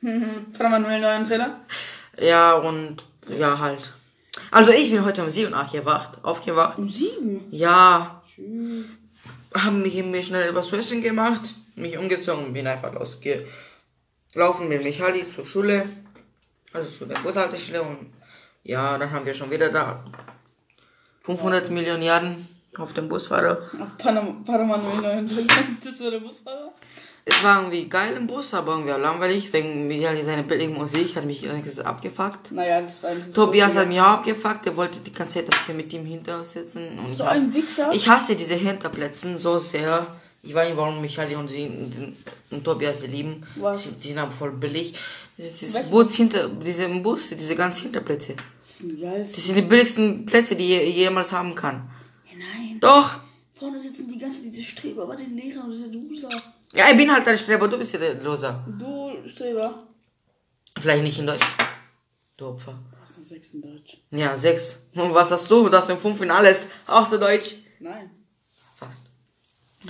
Manuel 0.59 1.01
neuen 1.01 1.25
Trailer. 1.25 1.59
ja, 2.19 2.53
und 2.53 3.03
ja, 3.29 3.59
halt. 3.59 3.93
Also 4.51 4.71
ich 4.71 4.91
bin 4.91 5.03
heute 5.03 5.23
um 5.23 5.29
7 5.29 5.53
Uhr 5.53 5.61
aufgewacht. 5.61 6.23
Aufgewacht. 6.23 6.77
Um 6.77 6.87
sieben. 6.87 7.45
Ja. 7.51 8.21
Haben 9.53 9.81
mich 9.81 9.95
mir 10.03 10.21
schnell 10.21 10.53
was 10.53 10.67
zu 10.67 10.75
essen 10.75 11.01
gemacht, 11.01 11.55
mich 11.75 11.97
umgezogen 11.97 12.45
und 12.45 12.53
bin 12.53 12.67
einfach 12.67 12.93
losgelaufen 12.93 14.67
mit 14.67 14.83
Michali 14.83 15.27
zur 15.29 15.45
Schule. 15.45 15.85
Also 16.73 16.89
zu 16.89 17.05
der 17.05 17.19
Bushaltestelle 17.19 17.81
und 17.81 18.13
ja, 18.63 18.97
dann 18.97 19.11
haben 19.11 19.25
wir 19.25 19.33
schon 19.33 19.49
wieder 19.49 19.69
da 19.69 20.03
500 21.23 21.71
Millionen 21.71 22.03
Jahren 22.03 22.47
auf 22.77 22.93
dem 22.93 23.09
Busfahrer. 23.09 23.61
Auf 23.81 23.97
Panama, 23.97 24.77
neuen 25.01 25.27
Trailer. 25.27 25.63
Das 25.83 25.99
war 26.01 26.11
der 26.11 26.19
Busfahrer. 26.19 26.71
Es 27.29 27.43
war 27.43 27.57
irgendwie 27.57 27.89
geil 27.89 28.15
im 28.15 28.25
Bus, 28.25 28.53
aber 28.53 28.71
irgendwie 28.71 28.93
auch 28.93 28.99
langweilig, 28.99 29.51
wegen 29.51 29.85
Michali 29.87 30.23
seine 30.23 30.43
billige 30.43 30.71
Musik 30.71 31.17
hat 31.17 31.25
mich 31.25 31.43
irgendwie 31.43 31.81
abgefuckt. 31.81 32.53
Naja, 32.53 32.79
das 32.81 33.03
war 33.03 33.09
ein 33.09 33.33
Tobias 33.33 33.75
hat 33.75 33.89
mich 33.89 33.99
auch 33.99 34.19
abgefuckt, 34.19 34.65
der 34.65 34.77
wollte 34.77 35.01
die 35.01 35.11
ganze 35.11 35.35
Zeit, 35.35 35.51
dass 35.51 35.67
ich 35.67 35.75
mit 35.75 35.91
ihm 35.91 36.05
hinter 36.05 36.41
sitzen. 36.45 36.97
Und 36.97 37.09
So 37.09 37.23
ich 37.23 37.29
ein 37.29 37.41
hasse, 37.41 37.53
Wichser. 37.53 37.91
Ich 37.91 38.07
hasse 38.07 38.35
diese 38.37 38.53
Hinterplätzen 38.53 39.37
so 39.37 39.57
sehr. 39.57 40.07
Ich 40.41 40.53
weiß 40.53 40.69
nicht, 40.69 40.77
warum 40.77 41.01
Michael 41.01 41.35
und 41.35 41.49
sie 41.49 41.67
und, 42.51 42.63
Tobias 42.63 43.01
sie 43.01 43.07
lieben. 43.07 43.45
Was? 43.57 43.83
Sie, 43.83 43.91
die 43.91 44.07
sind 44.07 44.19
aber 44.19 44.31
voll 44.31 44.51
billig. 44.51 44.95
Dieses? 45.37 45.89
Bus 45.89 46.15
hinter, 46.15 46.47
diese 46.47 46.87
Bus, 46.87 47.29
diese 47.29 47.55
ganzen 47.57 47.83
Hinterplätze. 47.83 48.35
Das 48.35 48.77
sind 48.77 48.91
die 48.91 49.01
geilsten. 49.01 49.35
Das 49.35 49.45
sind 49.45 49.55
die 49.57 49.61
billigsten 49.63 50.25
Plätze, 50.25 50.55
die 50.55 50.67
je, 50.69 50.89
jemals 50.89 51.33
haben 51.33 51.53
kann. 51.55 51.89
Ja, 52.25 52.37
nein. 52.37 52.79
Doch! 52.79 53.26
Vorne 53.57 53.79
sitzen 53.79 54.07
die 54.07 54.19
ganze 54.19 54.41
diese 54.41 54.61
Streber, 54.61 55.03
aber 55.03 55.15
den 55.15 55.35
Lehrer 55.35 55.63
und 55.63 55.71
diese 55.71 55.87
Loser. 55.87 56.29
Ja, 56.73 56.85
ich 56.91 56.97
bin 56.97 57.11
halt 57.11 57.27
ein 57.27 57.37
Streber, 57.37 57.67
du 57.67 57.77
bist 57.77 57.93
ja 57.93 57.99
der 57.99 58.15
Loser. 58.15 58.63
Du 58.77 59.27
Streber. 59.27 59.87
Vielleicht 60.79 61.03
nicht 61.03 61.17
in 61.19 61.27
Deutsch. 61.27 61.45
Du 62.35 62.47
Opfer. 62.47 62.77
Du 62.91 62.97
hast 63.01 63.17
nur 63.17 63.25
sechs 63.25 63.53
in 63.55 63.61
Deutsch. 63.63 63.97
Ja, 64.11 64.35
sechs. 64.35 64.79
Und 64.93 65.13
was 65.13 65.31
hast 65.31 65.49
du? 65.49 65.69
Du 65.69 65.75
hast 65.75 65.89
in 65.89 65.97
fünf 65.97 66.21
in 66.21 66.29
alles. 66.29 66.67
Außer 66.85 67.17
Deutsch. 67.17 67.55
Nein. 67.79 68.11
Fast. 68.75 68.99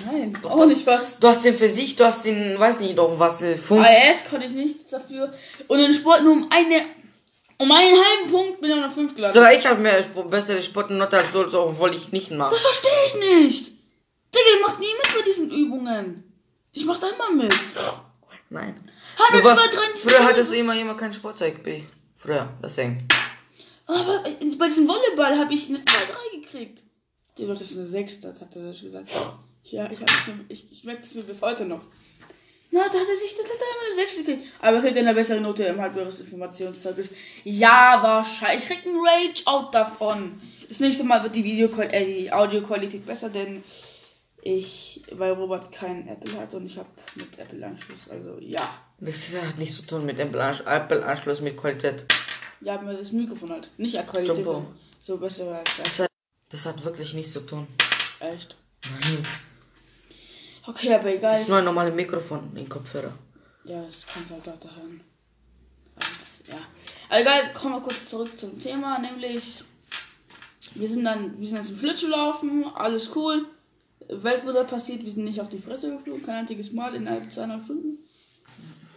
Nein, 0.05 0.38
auch 0.43 0.65
nicht 0.65 0.86
was. 0.88 1.19
Du 1.19 1.27
hast 1.27 1.43
den 1.43 1.55
Physik, 1.55 1.97
du 1.97 2.05
hast 2.05 2.24
den, 2.24 2.57
weiß 2.57 2.79
nicht 2.79 2.97
doch 2.97 3.19
was, 3.19 3.39
fünf. 3.39 3.86
AS 3.86 4.24
konnte 4.29 4.45
ich 4.45 4.53
nichts 4.53 4.89
dafür. 4.89 5.33
Und 5.67 5.79
in 5.79 5.93
Sport 5.93 6.24
nur 6.24 6.33
um 6.33 6.50
eine. 6.51 6.86
Um 7.60 7.72
einen 7.72 7.98
halben 7.98 8.32
Punkt 8.32 8.62
bin 8.62 8.70
ich 8.70 8.76
auf 8.78 8.84
einer 8.84 8.92
5 8.92 9.16
gelandet. 9.16 9.36
Sogar 9.36 9.54
ich 9.54 9.66
habe 9.66 9.82
mehr 9.82 10.02
bessere 10.04 10.62
Sportnote 10.62 11.18
als 11.18 11.32
du, 11.32 11.50
so, 11.50 11.64
obwohl 11.64 11.94
ich 11.96 12.12
nicht 12.12 12.32
mache. 12.32 12.52
Das 12.52 12.62
verstehe 12.62 12.92
ich 13.08 13.16
nicht. 13.16 13.72
Digga, 14.34 14.46
ihr 14.56 14.62
macht 14.62 14.80
nie 14.80 14.86
mit 14.86 15.16
bei 15.16 15.22
diesen 15.24 15.50
Übungen. 15.50 16.24
Ich 16.72 16.86
mach 16.86 16.98
da 17.00 17.08
immer 17.10 17.32
mit. 17.32 17.54
Nein. 18.50 18.84
Halbe 19.18 19.44
war- 19.44 19.56
zwei, 19.56 19.68
drei, 19.68 19.98
Früher 19.98 20.24
hattest 20.24 20.52
du 20.52 20.56
immer, 20.56 20.80
immer 20.80 20.96
kein 20.96 21.14
Sportzeug. 21.14 21.64
Bi. 21.64 21.84
Früher, 22.16 22.48
deswegen. 22.64 22.98
Aber 23.88 24.20
bei 24.24 24.68
diesem 24.68 24.88
Volleyball 24.88 25.38
habe 25.40 25.54
ich 25.54 25.70
eine 25.70 25.80
2-3 25.80 26.42
gekriegt. 26.42 26.84
Die 27.38 27.46
Leute 27.46 27.64
ist 27.64 27.76
eine 27.78 27.88
6, 27.88 28.22
das 28.22 28.42
hat 28.42 28.56
er 28.56 28.74
schon 28.74 28.86
gesagt. 28.88 29.10
Ja, 29.64 29.90
ich, 29.92 30.00
hab, 30.00 30.10
ich, 30.50 30.72
ich 30.72 30.84
merke 30.84 31.04
es 31.04 31.14
mir 31.16 31.24
bis 31.24 31.42
heute 31.42 31.66
noch. 31.66 31.84
Na, 32.77 32.89
da 32.89 33.00
hat 33.00 33.07
er 33.07 33.15
sich, 33.15 33.36
das 33.36 33.46
hat 33.46 33.57
er 33.57 33.75
immer 33.75 33.86
eine 33.88 33.96
6 33.96 34.17
gekriegt. 34.17 34.43
Aber 34.62 34.77
er 34.77 34.84
kriegt 34.84 34.98
eine 34.98 35.13
bessere 35.13 35.41
Note 35.41 35.63
im 35.63 35.81
halbjähriges 35.81 36.19
Informationszeugnis. 36.19 37.10
Ja, 37.43 38.00
wahrscheinlich. 38.01 38.63
Ich 38.63 38.69
krieg 38.69 38.86
einen 38.86 38.98
Rage-Out 38.98 39.74
davon. 39.74 40.39
Das 40.69 40.79
nächste 40.79 41.03
Mal 41.03 41.24
wird 41.24 41.36
die 41.36 41.43
Video 41.43 41.67
äh, 41.79 42.05
die 42.05 42.31
Audioqualität 42.31 43.05
besser, 43.05 43.29
denn 43.29 43.63
ich, 44.41 45.01
weil 45.12 45.31
Robert 45.31 45.72
keinen 45.72 46.07
Apple 46.07 46.39
hat 46.39 46.53
und 46.53 46.65
ich 46.65 46.77
habe 46.77 46.89
mit 47.15 47.38
Apple 47.39 47.65
Anschluss, 47.65 48.10
also 48.10 48.38
ja. 48.39 48.79
Das 49.00 49.29
hat 49.34 49.57
nichts 49.57 49.77
zu 49.77 49.81
tun 49.84 50.05
mit 50.05 50.19
Apple 50.19 51.05
Anschluss 51.05 51.41
mit 51.41 51.57
Qualität. 51.57 52.05
Ja, 52.62 52.75
aber 52.75 52.93
das 52.93 53.12
Mikrofon 53.12 53.51
halt. 53.51 53.69
Nicht 53.77 53.96
Qualität, 54.07 54.46
so, 54.46 54.65
so 55.00 55.17
besser 55.17 55.60
als 55.60 55.69
das. 55.84 56.00
Hat, 56.00 56.12
das 56.50 56.65
hat 56.65 56.84
wirklich 56.84 57.13
nichts 57.13 57.34
zu 57.34 57.41
tun. 57.41 57.67
Echt? 58.19 58.57
Nein. 58.89 59.25
Okay, 60.67 60.93
aber 60.93 61.09
egal. 61.13 61.31
Das 61.31 61.41
ist 61.41 61.50
nur 61.50 61.57
ein 61.57 61.65
normales 61.65 61.95
Mikrofon 61.95 62.51
in 62.55 62.67
Kopfhörer. 62.67 63.13
Ja, 63.63 63.81
das 63.83 64.05
kannst 64.05 64.29
du 64.29 64.36
halt 64.36 64.45
Leute 64.45 64.75
hören. 64.75 65.01
Also, 65.95 66.51
ja. 66.51 66.59
Aber 67.09 67.21
egal, 67.21 67.53
kommen 67.53 67.75
wir 67.75 67.81
kurz 67.81 68.07
zurück 68.07 68.38
zum 68.38 68.59
Thema, 68.59 69.00
nämlich 69.00 69.63
wir 70.75 70.89
sind 70.89 71.05
dann, 71.05 71.39
wir 71.39 71.47
sind 71.47 71.57
dann 71.57 71.65
zum 71.65 71.77
Schlittschuhlaufen, 71.77 72.65
alles 72.75 73.15
cool. 73.15 73.45
Weltwunder 74.09 74.63
passiert, 74.63 75.03
wir 75.03 75.12
sind 75.12 75.24
nicht 75.24 75.41
auf 75.41 75.50
die 75.50 75.59
Fresse 75.59 75.91
geflogen, 75.91 76.24
kein 76.24 76.36
einziges 76.36 76.71
Mal 76.71 76.95
innerhalb 76.95 77.31
zweieinhalb 77.31 77.63
Stunden. 77.63 78.00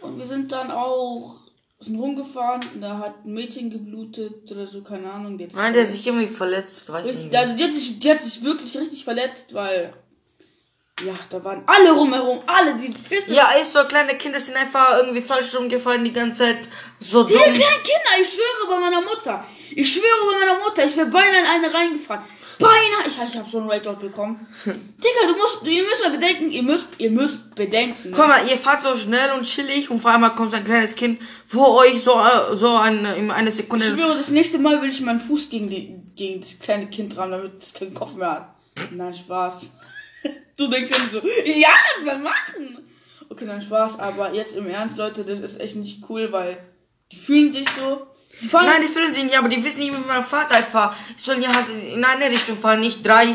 Und 0.01 0.17
wir 0.17 0.25
sind 0.25 0.51
dann 0.51 0.71
auch 0.71 1.41
sind 1.79 1.99
rumgefahren 1.99 2.61
und 2.75 2.81
da 2.81 2.99
hat 2.99 3.25
ein 3.25 3.33
Mädchen 3.33 3.71
geblutet 3.71 4.51
oder 4.51 4.67
so, 4.67 4.83
keine 4.83 5.11
Ahnung. 5.11 5.35
Nein, 5.35 5.73
der 5.73 5.83
hat 5.83 5.91
sich 5.91 6.05
irgendwie 6.05 6.27
verletzt, 6.27 6.87
weiß 6.91 7.07
richtig, 7.07 7.25
nicht. 7.25 7.35
Also 7.35 7.55
die 7.55 7.63
hat, 7.63 7.71
sich, 7.71 7.99
die 7.99 8.11
hat 8.11 8.21
sich 8.21 8.43
wirklich 8.43 8.77
richtig 8.77 9.03
verletzt, 9.03 9.55
weil 9.55 9.93
ja, 10.99 11.15
da 11.29 11.43
waren 11.43 11.63
alle 11.65 11.91
rumherum, 11.91 12.41
alle, 12.45 12.75
die 12.75 12.89
Pisten. 12.89 13.33
Ja, 13.33 13.51
ist 13.59 13.73
so, 13.73 13.83
kleine 13.85 14.15
Kinder 14.15 14.39
sind 14.39 14.55
einfach 14.55 14.97
irgendwie 14.97 15.21
falsch 15.21 15.55
rumgefallen 15.55 16.03
die 16.03 16.11
ganze 16.11 16.43
Zeit. 16.43 16.69
So 16.99 17.23
Diese 17.23 17.39
dumm. 17.39 17.53
kleinen 17.53 17.83
Kinder, 17.83 18.21
ich 18.21 18.29
schwöre 18.29 18.69
bei 18.69 18.79
meiner 18.79 19.01
Mutter. 19.01 19.43
Ich 19.71 19.93
schwöre 19.93 20.31
bei 20.31 20.45
meiner 20.45 20.59
Mutter, 20.59 20.85
ich 20.85 20.95
wäre 20.95 21.07
beinahe 21.07 21.39
in 21.39 21.45
eine 21.45 21.73
reingefahren. 21.73 22.23
Beinahe, 22.59 23.07
ich, 23.07 23.17
ich 23.17 23.37
habe 23.37 23.49
so 23.49 23.57
einen 23.57 23.71
Rage 23.71 23.93
bekommen. 23.93 24.45
Digga, 24.65 25.27
du 25.27 25.35
musst, 25.35 25.65
ihr 25.65 25.83
müsst 25.83 26.03
mal 26.03 26.11
bedenken, 26.11 26.51
ihr 26.51 26.61
müsst, 26.61 26.85
ihr 26.99 27.09
müsst 27.09 27.55
bedenken. 27.55 28.13
Guck 28.15 28.27
mal, 28.27 28.47
ihr 28.47 28.57
fahrt 28.57 28.83
so 28.83 28.95
schnell 28.95 29.31
und 29.31 29.45
chillig 29.45 29.89
und 29.89 29.99
vor 29.99 30.11
einmal 30.11 30.35
kommt 30.35 30.51
so 30.51 30.57
ein 30.57 30.63
kleines 30.63 30.93
Kind 30.93 31.19
vor 31.47 31.77
euch 31.77 32.03
so, 32.03 32.11
äh, 32.11 32.55
so 32.55 32.75
eine, 32.75 33.15
in 33.15 33.31
eine 33.31 33.51
Sekunde. 33.51 33.85
Ich 33.87 33.93
schwöre, 33.93 34.17
das 34.17 34.29
nächste 34.29 34.59
Mal 34.59 34.79
will 34.83 34.91
ich 34.91 35.01
meinen 35.01 35.19
Fuß 35.19 35.49
gegen, 35.49 35.69
die, 35.69 35.95
gegen 36.15 36.41
das 36.41 36.59
kleine 36.59 36.87
Kind 36.87 37.15
dran, 37.15 37.31
damit 37.31 37.63
es 37.63 37.73
keinen 37.73 37.95
Kopf 37.95 38.13
mehr 38.13 38.31
hat. 38.31 38.55
Nein, 38.91 39.15
Spaß. 39.15 39.71
Du 40.57 40.67
denkst 40.67 40.91
ja 40.91 41.07
so, 41.07 41.21
ja, 41.45 41.69
lass 41.95 42.05
mal 42.05 42.19
machen. 42.19 42.77
Okay, 43.29 43.45
nein, 43.45 43.61
Spaß, 43.61 43.99
aber 43.99 44.33
jetzt 44.33 44.55
im 44.55 44.67
Ernst, 44.67 44.97
Leute, 44.97 45.23
das 45.23 45.39
ist 45.39 45.59
echt 45.59 45.75
nicht 45.75 46.03
cool, 46.09 46.31
weil 46.31 46.57
die 47.11 47.17
fühlen 47.17 47.51
sich 47.51 47.67
so. 47.69 48.07
Die 48.41 48.47
fahren 48.47 48.65
Nein, 48.65 48.81
die 48.81 48.87
fühlen 48.87 49.13
sich 49.13 49.23
nicht, 49.23 49.37
aber 49.37 49.49
die 49.49 49.63
wissen 49.63 49.79
nicht, 49.79 49.93
wie 49.93 50.07
man 50.07 50.23
Fahrt 50.23 50.51
einfach. 50.51 50.95
Die 51.17 51.21
sollen 51.21 51.41
ja 51.41 51.53
halt 51.53 51.69
in 51.69 52.03
eine 52.03 52.29
Richtung 52.29 52.57
fahren, 52.57 52.81
nicht 52.81 53.05
drei. 53.05 53.27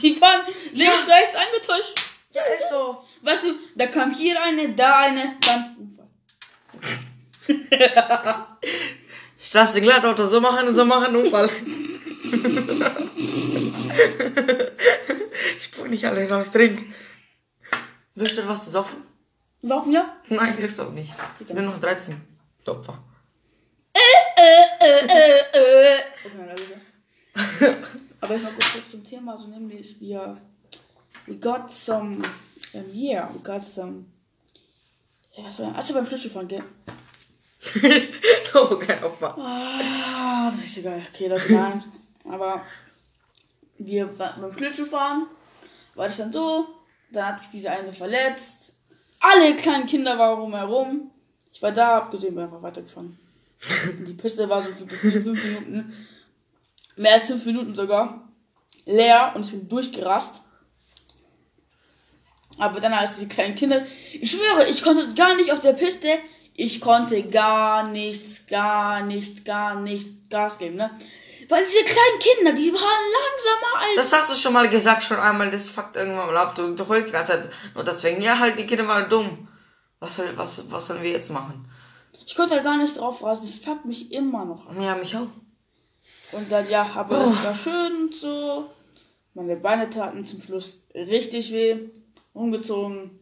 Die 0.00 0.14
fahren 0.14 0.40
links, 0.72 1.06
ja. 1.06 1.14
rechts 1.14 1.34
angetäuscht. 1.34 2.00
Ja, 2.32 2.42
ist 2.42 2.70
so. 2.70 3.04
Weißt 3.22 3.44
du, 3.44 3.54
da 3.74 3.86
kam 3.86 4.14
hier 4.14 4.42
eine, 4.42 4.74
da 4.74 5.00
eine, 5.00 5.36
dann 5.40 5.76
Unfall. 5.78 6.08
Straße 9.40 9.80
glatt, 9.80 10.04
Auto 10.04 10.26
so 10.26 10.40
machen, 10.40 10.74
so 10.74 10.84
machen, 10.84 11.16
Unfall. 11.16 11.48
ich 15.94 16.02
nicht 16.02 16.10
alle 16.10 16.28
raus, 16.28 16.50
trink. 16.50 16.92
Willst 18.14 18.36
du 18.36 18.46
was 18.48 18.64
zu 18.64 18.70
saufen? 18.70 18.98
Saufen, 19.62 19.92
ja? 19.92 20.16
Nein, 20.28 20.56
kriegst 20.56 20.78
du 20.78 20.82
auch 20.82 20.92
nicht. 20.92 21.14
Ich 21.40 21.46
bin 21.46 21.64
noch 21.64 21.80
13. 21.80 22.20
Opfer. 22.66 23.02
Äh, 23.92 24.00
äh, 24.40 24.64
äh, 24.80 25.06
äh, 25.06 25.98
äh. 25.98 26.00
Okay, 26.24 27.76
Aber 28.20 28.36
ich 28.36 28.42
mal 28.42 28.52
kurz 28.52 28.72
zurück 28.72 28.90
zum 28.90 29.04
Thema, 29.04 29.36
so 29.36 29.46
nämlich 29.48 30.00
wir, 30.00 30.36
we 31.26 31.36
got 31.36 31.70
some, 31.70 32.24
um, 32.72 32.84
yeah, 32.94 33.28
we 33.32 33.38
got 33.40 33.62
some, 33.62 34.06
was 35.36 35.58
war 35.58 35.74
Also 35.74 35.94
beim 35.94 36.06
Schlittschuhfahren, 36.06 36.48
gell? 36.48 36.64
oh, 38.54 38.76
kein 38.76 39.04
Opfer. 39.04 39.36
Ah, 39.38 40.50
das 40.50 40.64
ist 40.64 40.74
so 40.76 40.82
geil. 40.82 41.06
Okay, 41.12 41.28
Leute, 41.28 41.52
nein. 41.52 41.84
Aber 42.24 42.62
wir 43.78 44.06
beim 44.06 44.52
Schlittschuhfahren 44.56 45.26
war 45.94 46.06
das 46.06 46.16
dann 46.16 46.32
so, 46.32 46.66
dann 47.12 47.26
hat 47.26 47.40
sich 47.40 47.50
diese 47.50 47.70
eine 47.70 47.92
verletzt. 47.92 48.74
Alle 49.20 49.56
kleinen 49.56 49.86
Kinder 49.86 50.18
waren 50.18 50.40
rumherum. 50.40 51.10
Ich 51.52 51.62
war 51.62 51.72
da, 51.72 51.96
hab 51.96 52.10
gesehen, 52.10 52.34
bin 52.34 52.44
einfach 52.44 52.62
weitergefahren. 52.62 53.18
die 54.06 54.14
Piste 54.14 54.48
war 54.48 54.62
so 54.62 54.86
für 54.86 55.20
fünf 55.20 55.42
Minuten, 55.44 55.94
mehr 56.96 57.14
als 57.14 57.26
fünf 57.26 57.46
Minuten 57.46 57.74
sogar, 57.74 58.28
leer 58.84 59.32
und 59.34 59.46
ich 59.46 59.52
bin 59.52 59.68
durchgerast. 59.68 60.42
Aber 62.58 62.80
dann 62.80 62.92
als 62.92 63.16
die 63.16 63.26
kleinen 63.26 63.54
Kinder, 63.54 63.84
ich 64.12 64.30
schwöre, 64.30 64.68
ich 64.68 64.82
konnte 64.82 65.12
gar 65.14 65.34
nicht 65.36 65.50
auf 65.50 65.60
der 65.60 65.72
Piste, 65.72 66.08
ich 66.54 66.80
konnte 66.80 67.22
gar 67.24 67.88
nichts, 67.88 68.46
gar 68.46 69.04
nicht, 69.04 69.44
gar 69.44 69.80
nicht 69.80 70.30
Gas 70.30 70.58
geben, 70.58 70.76
ne? 70.76 70.90
Weil 71.48 71.64
diese 71.64 71.84
kleinen 71.84 72.18
Kinder, 72.18 72.52
die 72.52 72.72
waren 72.72 72.80
langsamer 72.82 73.80
als. 73.80 74.10
Das 74.10 74.20
hast 74.20 74.30
du 74.30 74.34
schon 74.34 74.52
mal 74.52 74.68
gesagt, 74.68 75.02
schon 75.02 75.18
einmal, 75.18 75.50
das 75.50 75.70
fuckt 75.70 75.96
irgendwann 75.96 76.26
mal 76.26 76.36
ab. 76.36 76.54
Du, 76.54 76.74
du 76.74 76.88
holst 76.88 77.08
die 77.08 77.12
ganze 77.12 77.32
Zeit 77.32 77.50
nur 77.74 77.84
deswegen. 77.84 78.22
Ja, 78.22 78.38
halt, 78.38 78.58
die 78.58 78.66
Kinder 78.66 78.86
waren 78.88 79.08
dumm. 79.08 79.48
Was, 80.00 80.16
soll, 80.16 80.32
was, 80.36 80.70
was 80.70 80.86
sollen 80.86 81.02
wir 81.02 81.10
jetzt 81.10 81.30
machen? 81.30 81.68
Ich 82.26 82.34
konnte 82.34 82.54
halt 82.54 82.64
gar 82.64 82.78
nicht 82.78 82.98
drauf 82.98 83.22
rasen. 83.22 83.46
Das 83.46 83.58
fuckt 83.58 83.84
mich 83.84 84.12
immer 84.12 84.44
noch 84.44 84.68
an. 84.68 84.80
Ja, 84.80 84.94
mich 84.94 85.16
auch. 85.16 85.28
Und 86.32 86.50
dann, 86.50 86.68
ja, 86.68 86.88
aber 86.94 87.26
oh. 87.26 87.30
es 87.30 87.44
war 87.44 87.54
schön 87.54 88.02
und 88.02 88.14
so. 88.14 88.70
Meine 89.34 89.56
Beine 89.56 89.90
taten 89.90 90.24
zum 90.24 90.42
Schluss 90.42 90.82
richtig 90.94 91.52
weh. 91.52 91.90
Umgezogen. 92.32 93.18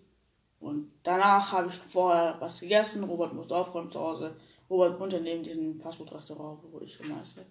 Und 0.61 0.93
danach 1.03 1.53
habe 1.53 1.71
ich 1.71 1.93
vorher 1.93 2.37
was 2.39 2.61
gegessen. 2.61 3.05
Robert 3.05 3.35
musste 3.35 3.57
aufräumen 3.57 3.91
zu 3.91 4.01
Hause. 4.01 4.37
Robert 4.71 4.99
wohnte 5.01 5.21
neben 5.21 5.43
diesem 5.43 5.81
Fastfood-Restaurant, 5.81 6.61
wo 6.71 6.81
ich 6.81 6.99
immer 7.01 7.21
esse. 7.21 7.45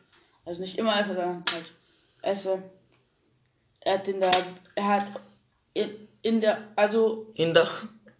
Also 0.45 0.61
nicht 0.61 0.77
immer 0.77 0.99
esse, 0.99 1.15
sondern 1.15 1.43
halt 1.51 1.73
esse. 2.21 2.63
Er 3.81 3.93
hat 3.95 4.07
in 4.07 4.19
der, 4.19 4.31
er 4.75 4.87
hat 4.87 5.05
in, 5.73 6.07
in 6.21 6.41
der, 6.41 6.57
also. 6.75 7.31
In 7.35 7.53
der, 7.53 7.69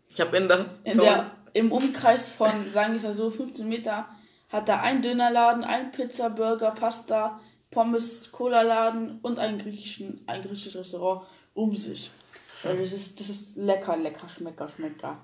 ich 0.09 0.21
hab 0.21 0.33
in 0.33 0.47
der. 0.47 0.65
In 0.83 0.97
der, 0.97 1.31
im 1.53 1.71
Umkreis 1.71 2.31
von, 2.31 2.71
sagen 2.71 2.93
wir 2.93 3.01
mal 3.01 3.13
so, 3.13 3.29
15 3.29 3.67
Meter, 3.67 4.07
hat 4.49 4.69
er 4.69 4.81
einen 4.81 5.01
Dönerladen, 5.01 5.63
einen 5.63 5.91
Pizza, 5.91 6.29
Burger, 6.29 6.71
Pasta, 6.71 7.39
Pommes, 7.69 8.31
Cola-Laden 8.31 9.19
und 9.21 9.39
einen 9.39 9.57
griechischen, 9.57 10.23
ein 10.27 10.41
griechisches 10.41 10.77
Restaurant 10.77 11.27
um 11.53 11.75
sich. 11.75 12.11
Also 12.63 12.77
das 12.77 12.93
ist, 12.93 13.19
das 13.19 13.29
ist 13.29 13.57
lecker, 13.57 13.97
lecker, 13.97 14.29
schmecker, 14.29 14.69
schmecker. 14.69 15.17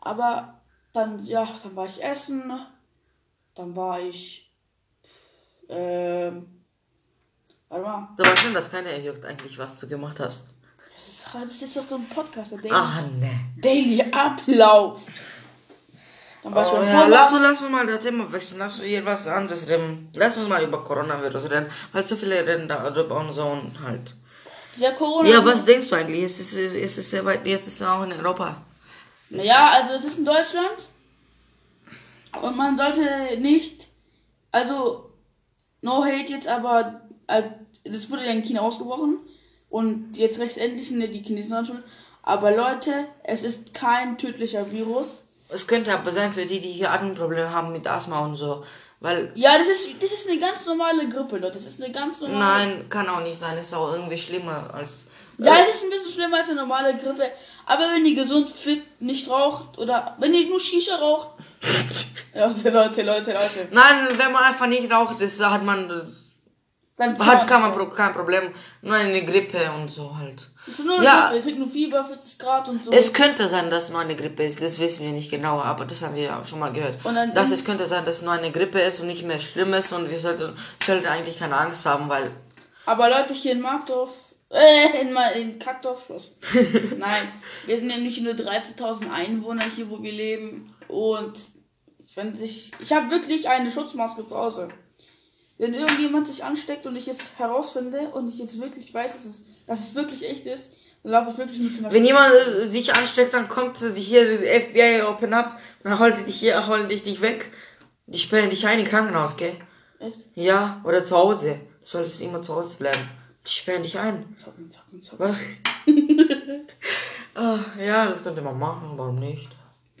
Aber 0.00 0.60
dann, 0.92 1.22
ja, 1.24 1.46
dann 1.62 1.76
war 1.76 1.86
ich 1.86 2.02
essen. 2.02 2.52
Dann 3.54 3.76
war 3.76 4.00
ich 4.00 4.49
ähm. 5.70 6.46
Warte 7.68 7.84
mal. 7.84 8.08
Du 8.16 8.24
weißt 8.24 8.38
schon, 8.38 8.54
dass 8.54 8.70
keiner 8.70 8.96
juckt 8.98 9.24
eigentlich, 9.24 9.56
was 9.56 9.78
du 9.78 9.86
gemacht 9.86 10.18
hast. 10.20 10.44
Das 10.94 11.08
ist, 11.08 11.26
das 11.32 11.62
ist 11.62 11.76
doch 11.76 11.88
so 11.88 11.94
ein 11.94 12.08
Podcast, 12.08 12.50
der 12.52 12.58
Daily, 12.58 12.74
Ach, 12.74 13.02
ne. 13.18 13.30
Daily 13.56 14.02
Ablauf. 14.12 15.00
Dann 16.42 16.54
war 16.54 16.72
oh, 16.72 16.82
ja, 16.82 17.06
lass, 17.06 17.32
uns, 17.32 17.42
lass 17.42 17.60
uns 17.60 17.70
mal 17.70 17.86
das 17.86 18.02
Thema 18.02 18.30
wechseln. 18.32 18.58
Lass 18.58 18.74
uns 18.74 18.84
hier 18.84 19.04
was 19.04 19.26
anderes 19.28 19.68
reden. 19.68 20.10
Lass 20.16 20.36
uns 20.36 20.48
mal 20.48 20.62
über 20.62 20.82
Coronavirus 20.82 21.44
reden. 21.50 21.66
Weil 21.92 22.06
so 22.06 22.16
viele 22.16 22.46
reden 22.46 22.66
darüber 22.66 23.20
und 23.20 23.32
so 23.32 23.44
und 23.44 23.80
halt. 23.82 24.14
Ja, 24.76 24.92
Corona. 24.92 25.28
Ja, 25.28 25.44
was 25.44 25.64
denkst 25.64 25.88
du 25.88 25.96
eigentlich? 25.96 26.22
Es 26.22 26.40
ist, 26.40 26.56
es 26.56 26.98
ist 26.98 27.10
sehr 27.10 27.24
weit, 27.24 27.46
jetzt 27.46 27.66
ist 27.66 27.80
es 27.80 27.86
auch 27.86 28.02
in 28.02 28.12
Europa. 28.12 28.56
Ja, 29.28 29.70
also 29.70 29.94
es 29.94 30.04
ist 30.04 30.18
in 30.18 30.24
Deutschland. 30.24 30.88
Und 32.40 32.56
man 32.56 32.76
sollte 32.76 33.38
nicht, 33.38 33.88
also 34.50 35.09
No 35.82 36.04
Hate 36.04 36.32
jetzt 36.32 36.48
aber, 36.48 37.00
das 37.26 38.10
wurde 38.10 38.24
ja 38.24 38.32
in 38.32 38.42
China 38.42 38.60
ausgebrochen 38.60 39.18
und 39.68 40.16
jetzt 40.16 40.38
recht 40.38 40.58
endlich 40.58 40.88
sind 40.88 41.00
ja 41.00 41.06
die 41.06 41.22
Chinesen 41.22 41.52
dran 41.52 41.64
schuld. 41.64 41.84
Aber 42.22 42.50
Leute, 42.50 43.06
es 43.24 43.42
ist 43.42 43.72
kein 43.72 44.18
tödlicher 44.18 44.70
Virus. 44.70 45.26
Es 45.48 45.66
könnte 45.66 45.92
aber 45.92 46.10
sein 46.10 46.32
für 46.32 46.44
die, 46.44 46.60
die 46.60 46.70
hier 46.70 46.90
Atemprobleme 46.90 47.52
haben 47.52 47.72
mit 47.72 47.86
Asthma 47.86 48.20
und 48.20 48.34
so. 48.34 48.64
Weil. 49.00 49.32
Ja, 49.34 49.58
das 49.58 49.68
ist, 49.68 49.88
das 50.00 50.12
ist 50.12 50.28
eine 50.28 50.38
ganz 50.38 50.66
normale 50.66 51.08
Grippe, 51.08 51.38
Leute. 51.38 51.54
Das 51.54 51.66
ist 51.66 51.82
eine 51.82 51.92
ganz 51.92 52.20
normale. 52.20 52.38
Nein, 52.38 52.88
kann 52.90 53.08
auch 53.08 53.22
nicht 53.22 53.38
sein. 53.38 53.56
ist 53.56 53.74
auch 53.74 53.94
irgendwie 53.94 54.18
schlimmer 54.18 54.70
als. 54.72 55.06
Ja, 55.46 55.58
es 55.60 55.68
ist 55.76 55.84
ein 55.84 55.90
bisschen 55.90 56.12
schlimmer 56.12 56.38
als 56.38 56.48
eine 56.48 56.60
normale 56.60 56.94
Grippe. 56.96 57.30
Aber 57.66 57.84
wenn 57.92 58.04
die 58.04 58.14
gesund, 58.14 58.50
fit, 58.50 59.00
nicht 59.00 59.28
raucht 59.30 59.78
oder 59.78 60.16
wenn 60.18 60.32
die 60.32 60.44
nur 60.46 60.60
Shisha 60.60 60.96
raucht. 60.96 61.28
Leute, 62.34 62.70
Leute, 62.70 63.02
Leute, 63.02 63.32
Leute. 63.32 63.68
Nein, 63.72 64.08
wenn 64.16 64.32
man 64.32 64.44
einfach 64.44 64.66
nicht 64.66 64.90
raucht, 64.92 65.20
ist, 65.20 65.44
hat 65.44 65.64
man 65.64 65.88
Dann 66.96 67.18
Hat 67.26 67.46
kann 67.48 67.62
man 67.62 67.72
pro- 67.72 67.86
kein 67.86 68.12
Problem. 68.12 68.52
Nur 68.82 68.94
eine 68.94 69.24
Grippe 69.24 69.58
und 69.78 69.88
so 69.90 70.16
halt. 70.16 70.50
Das 70.66 70.78
ist 70.78 70.84
nur 70.84 70.96
Ja. 71.02 71.30
ja. 71.30 71.34
Ich 71.34 71.42
krieg 71.42 71.58
nur 71.58 71.66
Fieber, 71.66 72.04
40 72.04 72.38
Grad 72.38 72.68
und 72.68 72.84
so. 72.84 72.92
Es 72.92 73.12
könnte 73.12 73.48
sein, 73.48 73.70
dass 73.70 73.84
es 73.84 73.90
nur 73.90 74.00
eine 74.00 74.14
Grippe 74.14 74.42
ist. 74.44 74.60
Das 74.62 74.78
wissen 74.78 75.06
wir 75.06 75.12
nicht 75.12 75.30
genau, 75.30 75.60
aber 75.60 75.86
das 75.86 76.02
haben 76.02 76.14
wir 76.14 76.24
ja 76.24 76.38
auch 76.38 76.46
schon 76.46 76.58
mal 76.58 76.72
gehört. 76.72 76.98
Und 77.04 77.14
dann- 77.14 77.34
dass 77.34 77.50
es 77.50 77.64
könnte 77.64 77.86
sein, 77.86 78.04
dass 78.04 78.16
es 78.16 78.22
nur 78.22 78.32
eine 78.34 78.52
Grippe 78.52 78.80
ist 78.80 79.00
und 79.00 79.06
nicht 79.06 79.24
mehr 79.24 79.40
schlimm 79.40 79.72
ist 79.72 79.92
und 79.94 80.10
wir 80.10 80.20
sollten, 80.20 80.54
sollten 80.84 81.06
eigentlich 81.06 81.38
keine 81.38 81.56
Angst 81.56 81.86
haben, 81.86 82.08
weil 82.10 82.30
Aber 82.84 83.08
Leute 83.08 83.32
hier 83.32 83.52
in 83.52 83.60
Markdorf, 83.62 84.29
äh, 84.50 85.00
in, 85.00 85.12
Ma- 85.12 85.28
in 85.30 85.58
Kackdorf, 85.58 86.06
Schluss. 86.06 86.38
Nein, 86.98 87.28
wir 87.66 87.78
sind 87.78 87.90
ja 87.90 87.98
nicht 87.98 88.20
nur 88.22 88.34
13.000 88.34 89.10
Einwohner 89.12 89.64
hier, 89.64 89.88
wo 89.90 90.02
wir 90.02 90.12
leben. 90.12 90.74
Und 90.88 91.38
wenn 92.14 92.36
sich, 92.36 92.70
ich 92.80 92.92
habe 92.92 93.10
wirklich 93.10 93.48
eine 93.48 93.70
Schutzmaske 93.70 94.26
zu 94.26 94.36
Hause. 94.36 94.68
Wenn 95.58 95.74
irgendjemand 95.74 96.26
sich 96.26 96.42
ansteckt 96.42 96.86
und 96.86 96.96
ich 96.96 97.06
es 97.06 97.38
herausfinde 97.38 98.08
und 98.12 98.28
ich 98.28 98.38
jetzt 98.38 98.60
wirklich 98.60 98.92
weiß, 98.94 99.12
dass 99.12 99.24
es, 99.26 99.42
dass 99.66 99.80
es 99.80 99.94
wirklich 99.94 100.28
echt 100.28 100.46
ist, 100.46 100.72
dann 101.02 101.12
laufe 101.12 101.30
ich 101.30 101.38
wirklich 101.38 101.58
mit 101.58 101.78
einer 101.78 101.92
wenn 101.92 102.04
jemand 102.04 102.32
sich 102.64 102.94
ansteckt, 102.94 103.34
dann 103.34 103.48
kommt 103.48 103.76
sich 103.76 104.06
hier 104.08 104.38
die 104.38 104.46
FBI 104.46 105.02
Open 105.02 105.32
Up 105.34 105.58
und 105.84 105.90
dann 105.90 105.98
holt 105.98 106.26
dich 106.26 106.36
hier, 106.36 106.66
holen 106.66 106.88
dich 106.88 107.02
dich 107.02 107.20
weg. 107.20 107.50
Die 108.06 108.18
sperren 108.18 108.50
dich 108.50 108.66
ein 108.66 108.80
in 108.80 108.86
Krankenhaus, 108.86 109.36
gell? 109.36 109.54
Echt? 109.98 110.26
Ja, 110.34 110.80
oder 110.84 111.04
zu 111.04 111.16
Hause. 111.16 111.60
Du 111.82 111.86
solltest 111.86 112.20
immer 112.22 112.40
zu 112.42 112.54
Hause 112.54 112.76
bleiben. 112.78 113.08
Die 113.46 113.50
sperren 113.50 113.82
dich 113.82 113.98
ein. 113.98 114.36
Zocken, 114.36 114.70
zocken, 114.70 115.02
zocken. 115.02 115.36
Ah, 117.34 117.60
ja, 117.78 118.06
das 118.06 118.22
könnte 118.22 118.42
man 118.42 118.58
machen, 118.58 118.90
warum 118.96 119.18
nicht? 119.20 119.48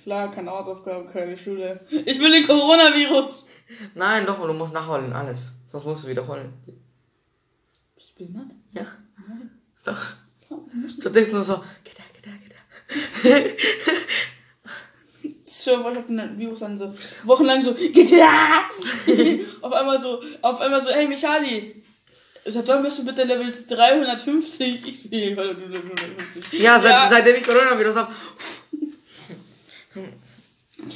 Klar, 0.02 0.30
keine 0.30 0.50
Hausaufgaben, 0.50 1.06
keine 1.10 1.36
Schule. 1.36 1.78
Ich 2.04 2.18
will 2.18 2.32
den 2.32 2.46
Coronavirus. 2.46 3.46
Nein, 3.94 4.26
doch, 4.26 4.44
du 4.44 4.52
musst 4.52 4.74
nachholen, 4.74 5.12
alles. 5.12 5.52
Sonst 5.68 5.84
musst 5.84 6.04
du 6.04 6.08
wiederholen. 6.08 6.52
Bist 7.94 8.10
du 8.10 8.14
behindert? 8.16 8.50
Ja. 8.72 8.86
Nein. 9.28 9.50
Doch. 9.84 10.00
Du 11.00 11.08
denkst 11.08 11.32
nur 11.32 11.44
so, 11.44 11.62
geht 11.84 11.98
da, 11.98 12.02
geht 12.12 12.26
da, 12.26 12.30
geht 12.32 12.52
da. 12.52 13.60
Schon, 15.62 15.80
ich 15.92 15.98
hab 15.98 16.06
den 16.06 16.38
Virus 16.38 16.60
dann 16.60 16.78
so 16.78 16.92
wochenlang 17.24 17.62
so 17.62 17.74
GTA. 17.74 18.62
auf 19.60 19.72
einmal 19.72 20.00
so, 20.00 20.20
auf 20.42 20.60
einmal 20.60 20.80
so, 20.82 20.90
hey 20.90 21.06
Michali. 21.06 21.82
Wann 22.44 22.82
bist 22.82 22.98
du 22.98 23.04
bitte 23.04 23.24
Level 23.24 23.52
350? 23.52 24.86
Ich 24.86 25.02
sehe 25.02 25.34
350. 25.34 26.52
Ja, 26.60 26.78
seit, 26.80 27.10
seitdem 27.10 27.36
ich 27.36 27.44
Coronavirus 27.44 27.96
habe. 27.96 28.14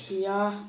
Ja. 0.08 0.68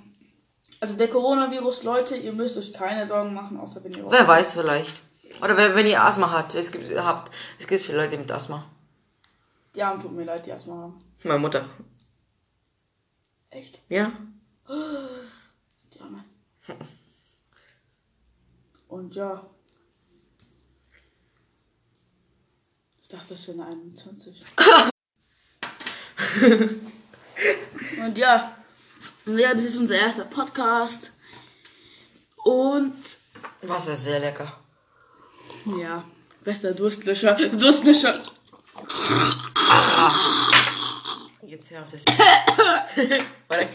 Also 0.79 0.95
der 0.95 1.07
Coronavirus, 1.07 1.83
Leute, 1.83 2.17
ihr 2.17 2.33
müsst 2.33 2.57
euch 2.57 2.73
keine 2.73 3.05
Sorgen 3.05 3.33
machen, 3.33 3.57
außer 3.57 3.83
wenn 3.83 3.93
ihr 3.93 4.09
Wer 4.09 4.27
weiß 4.27 4.53
vielleicht. 4.53 5.01
Oder 5.41 5.57
wer, 5.57 5.75
wenn 5.75 5.87
ihr 5.87 6.03
Asthma 6.03 6.31
habt. 6.31 6.55
Es 6.55 6.71
gibt, 6.71 6.93
habt. 6.95 7.31
Es 7.59 7.67
gibt 7.67 7.81
viele 7.81 7.97
Leute 7.97 8.17
mit 8.17 8.31
Asthma. 8.31 8.65
Die 9.75 9.83
Armen 9.83 10.01
tut 10.01 10.11
mir 10.11 10.23
leid, 10.23 10.45
die 10.45 10.51
erstmal 10.51 10.77
haben. 10.77 10.99
Meine 11.23 11.39
Mutter. 11.39 11.69
Echt? 13.49 13.81
Ja? 13.89 14.11
Die 15.93 16.01
Arme. 16.01 16.25
Und 18.89 19.15
ja. 19.15 19.45
Ich 23.05 23.09
dachte, 23.09 23.35
das 23.35 23.47
wäre 23.47 23.61
eine 23.61 23.67
21. 23.67 24.43
Und 28.03 28.17
ja. 28.17 28.57
Und 29.27 29.37
ja, 29.37 29.53
das 29.53 29.63
ist 29.63 29.77
unser 29.77 29.95
erster 29.95 30.25
Podcast. 30.25 31.11
Und 32.37 32.95
Wasser 33.61 33.93
ist 33.93 34.05
sehr 34.05 34.19
lecker. 34.19 34.59
ja, 35.79 36.03
bester 36.43 36.73
Durstlöscher. 36.73 37.35
Durstlöscher. 37.49 38.19
Jetzt 41.43 41.69
hör 41.69 41.83
auf 41.83 41.89
das. 41.91 42.05
Warte. 43.47 43.69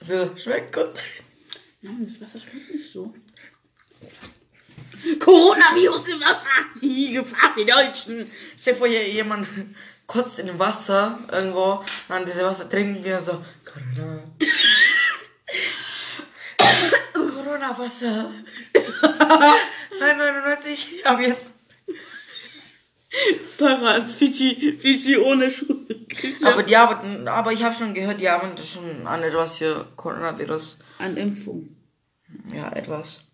So, 0.00 0.36
schmeckt 0.36 0.74
gut. 0.74 0.94
Nein, 1.82 2.04
das 2.04 2.20
Wasser 2.20 2.40
schmeckt 2.40 2.74
nicht 2.74 2.90
so. 2.90 3.14
Coronavirus 5.26 6.06
im 6.06 6.20
Wasser! 6.20 6.46
Die 6.80 7.12
Gefahr 7.12 7.52
für 7.52 7.64
die 7.64 7.66
Deutschen! 7.66 8.30
Stell 8.56 8.74
dir 8.74 8.78
vor, 8.78 8.86
hier 8.86 9.08
jemand 9.08 9.48
kotzt 10.06 10.38
in 10.38 10.46
dem 10.46 10.60
Wasser 10.60 11.18
irgendwo, 11.32 11.82
dann 12.08 12.24
diese 12.24 12.44
Wasser 12.44 12.70
trinken 12.70 13.02
wir 13.02 13.20
so. 13.20 13.44
Corona. 13.64 14.22
Corona-Wasser. 17.12 18.30
9,99. 18.72 21.04
Aber 21.04 21.22
jetzt. 21.22 21.52
Teurer 23.58 23.94
als 23.94 24.14
Fidschi, 24.14 24.78
Fidschi 24.78 25.16
ohne 25.16 25.50
Schuhe. 25.50 25.86
Aber 26.44 26.62
die 26.62 26.76
arbeiten, 26.76 27.26
aber 27.26 27.52
ich 27.52 27.64
habe 27.64 27.74
schon 27.74 27.94
gehört, 27.94 28.20
die 28.20 28.30
haben 28.30 28.52
schon 28.58 29.04
an 29.08 29.24
etwas 29.24 29.56
für 29.56 29.88
Coronavirus. 29.96 30.78
An 30.98 31.16
Impfung. 31.16 31.76
Ja, 32.54 32.70
etwas. 32.70 33.25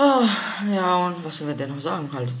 Oh, 0.00 0.22
ja, 0.72 1.06
und 1.06 1.24
was 1.24 1.38
sollen 1.38 1.50
wir 1.50 1.56
denn 1.56 1.70
noch 1.70 1.80
sagen 1.80 2.08
halt? 2.12 2.32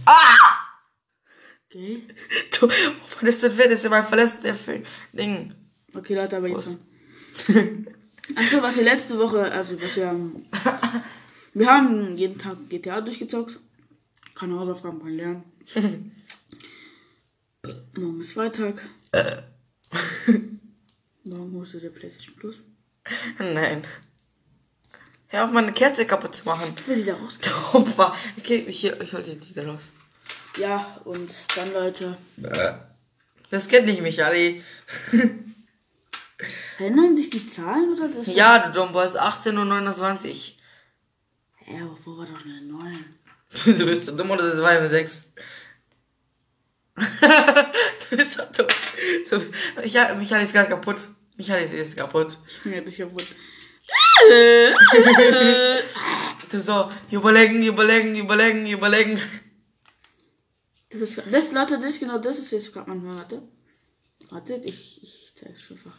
Okay. 1.68 2.02
Du, 2.58 2.68
wovon 2.68 3.28
ist 3.28 3.42
das 3.42 3.56
wird, 3.56 3.72
ist 3.72 3.84
immer 3.84 4.02
verlässt 4.04 4.44
der 4.44 4.54
Film- 4.54 4.84
Ding. 5.12 5.52
Okay, 5.94 6.14
Leute, 6.14 6.36
aber 6.36 6.48
jetzt. 6.48 6.78
Achso, 8.36 8.62
was 8.62 8.76
wir 8.76 8.84
letzte 8.84 9.18
Woche, 9.18 9.50
also 9.50 9.80
was 9.82 9.96
wir 9.96 10.06
haben. 10.06 10.46
Wir 11.54 11.66
haben 11.68 12.16
jeden 12.16 12.38
Tag 12.38 12.56
GTA 12.68 13.00
durchgezockt. 13.00 13.58
Keine 14.34 14.58
Hausaufgaben, 14.58 15.00
kein 15.02 15.16
Lernen. 15.16 15.42
Morgen 17.96 18.20
ist 18.20 18.32
Freitag. 18.34 18.82
Morgen 21.24 21.54
holst 21.56 21.74
du 21.74 21.80
dir 21.80 21.90
PlayStation 21.90 22.36
Plus. 22.36 22.62
Nein. 23.38 23.82
Hör 25.30 25.44
auf, 25.44 25.50
meine 25.50 25.72
Kerze 25.72 26.06
kaputt 26.06 26.34
zu 26.34 26.44
machen. 26.46 26.74
Ich 26.76 26.88
will 26.88 26.96
die 26.96 27.04
da. 27.04 27.16
Opa. 27.74 28.16
Okay, 28.38 28.64
ich, 28.66 28.84
ich 28.84 29.12
hol 29.12 29.22
die 29.22 29.38
die 29.38 29.52
da 29.52 29.62
los. 29.62 29.90
Ja, 30.56 30.98
und 31.04 31.30
dann, 31.56 31.72
Leute. 31.72 32.16
Das 33.50 33.68
kennt 33.68 33.86
nicht 33.86 34.00
mich, 34.00 34.24
Ali. 34.24 34.64
Ändern 36.78 37.16
sich 37.16 37.30
die 37.30 37.46
Zahlen 37.46 37.92
oder 37.92 38.08
das? 38.08 38.32
Ja, 38.34 38.58
du 38.58 38.72
Dummboy, 38.72 39.06
18 39.06 39.58
und 39.58 39.68
29. 39.68 40.58
Ja, 41.66 41.82
aber 41.82 41.98
wo 42.04 42.16
war 42.16 42.26
doch 42.26 42.44
eine 42.44 42.62
9? 42.62 43.04
Du 43.78 43.86
bist 43.86 44.06
so 44.06 44.16
dumm 44.16 44.30
oder 44.30 44.50
das 44.50 44.60
war 44.60 44.70
eine 44.70 44.88
6? 44.88 45.24
du 48.10 48.16
bist 48.16 48.34
so 48.34 48.42
dumm. 48.56 48.66
Du, 49.28 49.42
Michael, 49.82 50.16
Michael 50.16 50.44
ist 50.44 50.52
gerade 50.52 50.68
kaputt. 50.68 51.08
Michael 51.36 51.64
ist, 51.64 51.74
ist 51.74 51.96
kaputt. 51.96 52.38
Ich 52.46 52.62
bin 52.62 52.72
ja 52.74 52.80
nicht 52.80 52.98
kaputt. 52.98 53.26
Du 56.50 56.60
so, 56.60 56.90
überlegen, 57.10 57.62
überlegen, 57.62 58.16
überlegen, 58.16 58.66
überlegen. 58.66 59.20
Das 60.90 61.00
ist, 61.02 61.22
das, 61.30 61.52
Leute, 61.52 61.78
das 61.78 61.94
ist 61.94 62.00
genau 62.00 62.18
das 62.18 62.38
ist 62.38 62.50
jetzt 62.50 62.72
gerade 62.72 62.88
manchmal, 62.88 63.16
warte. 63.16 63.42
Warte, 64.30 64.54
ich, 64.64 65.02
ich 65.02 65.32
zeig's 65.34 65.70
einfach. 65.70 65.92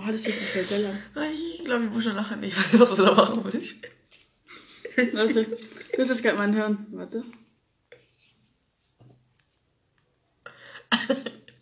Hattest 0.00 0.26
du 0.26 0.30
jetzt 0.30 0.42
das 0.42 0.48
Feld 0.48 0.82
lang? 0.82 0.98
Ich 1.32 1.64
glaube, 1.64 1.84
ich 1.84 1.90
muss 1.90 2.04
schon 2.04 2.16
lachen. 2.16 2.42
Ich 2.42 2.56
weiß, 2.56 2.80
was 2.80 2.94
du 2.94 3.04
da 3.04 3.14
machen 3.14 3.44
willst. 3.44 3.76
Warte, 5.12 5.58
das 5.96 6.10
ist 6.10 6.22
gerade 6.22 6.38
mein 6.38 6.52
Hirn. 6.52 6.86
Warte. 6.90 7.24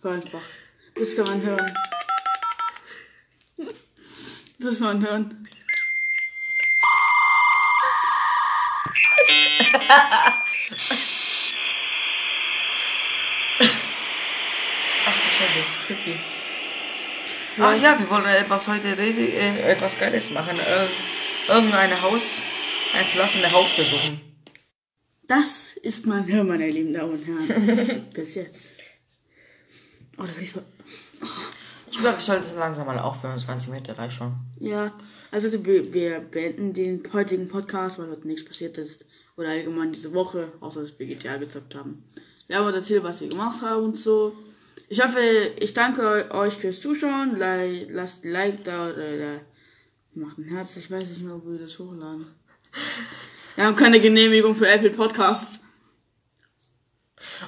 Hör 0.02 0.12
einfach. 0.12 0.42
Das 0.94 1.08
ist 1.08 1.16
gerade 1.16 1.30
mein 1.30 1.42
Hirn. 1.42 1.74
Das 3.56 4.74
ist 4.74 4.80
mein 4.80 5.00
Hirn. 5.00 5.48
Ach 15.04 15.18
du 15.18 15.30
Scheiße, 15.30 15.58
das 15.58 15.66
ist 15.66 15.86
creepy. 15.86 16.20
Ach 17.58 17.82
ja, 17.82 17.98
wir 17.98 18.08
wollen 18.08 18.24
etwas 18.26 18.68
heute 18.68 18.96
äh, 18.96 19.72
etwas 19.72 19.98
Geiles 19.98 20.30
machen. 20.30 20.58
Äh, 20.58 20.86
irgendein 21.48 22.00
Haus, 22.00 22.22
ein 22.94 23.04
verlassenes 23.04 23.52
Haus 23.52 23.74
besuchen. 23.76 24.20
Das 25.26 25.76
ist 25.82 26.06
mein 26.06 26.24
Hirn, 26.24 26.46
meine 26.48 26.70
lieben 26.70 26.92
Damen 26.92 27.12
und 27.12 27.26
Herren. 27.26 28.10
Bis 28.14 28.34
jetzt. 28.34 28.82
Oh, 30.18 30.22
das 30.22 30.38
riecht 30.38 30.54
glaube, 32.02 32.18
ich 32.18 32.24
sollte 32.24 32.54
langsam 32.58 32.86
mal 32.86 32.98
aufhören. 32.98 33.38
20 33.38 33.70
Meter 33.70 33.96
reicht 33.96 34.16
schon. 34.16 34.34
Ja, 34.58 34.92
also 35.30 35.64
wir, 35.64 35.94
wir 35.94 36.20
beenden 36.20 36.72
den 36.72 37.02
heutigen 37.12 37.48
Podcast, 37.48 37.98
weil 37.98 38.10
heute 38.10 38.26
nichts 38.26 38.44
passiert 38.44 38.76
ist. 38.78 39.06
Oder 39.36 39.48
allgemein 39.48 39.92
diese 39.92 40.12
Woche, 40.12 40.52
außer 40.60 40.82
dass 40.82 40.98
wir 40.98 41.06
GTA 41.06 41.38
gezockt 41.38 41.74
haben. 41.74 42.04
Wir 42.46 42.58
haben 42.58 42.66
uns 42.66 42.76
erzählt, 42.76 43.02
was 43.02 43.20
wir 43.20 43.28
gemacht 43.28 43.62
haben 43.62 43.84
und 43.84 43.96
so. 43.96 44.34
Ich 44.88 45.02
hoffe, 45.02 45.20
ich 45.58 45.72
danke 45.72 46.30
euch 46.32 46.54
fürs 46.54 46.80
Zuschauen. 46.80 47.36
Lasst 47.38 48.24
ein 48.24 48.32
Like 48.32 48.64
da 48.64 48.90
oder 48.90 49.40
macht 50.14 50.38
ein 50.38 50.44
Herz. 50.44 50.76
Ich 50.76 50.90
weiß 50.90 51.08
nicht 51.08 51.22
mehr, 51.22 51.36
ob 51.36 51.46
wir 51.46 51.58
das 51.58 51.78
hochladen. 51.78 52.26
Wir 53.54 53.64
haben 53.64 53.76
keine 53.76 54.00
Genehmigung 54.00 54.54
für 54.54 54.68
Apple 54.68 54.90
Podcasts. 54.90 55.62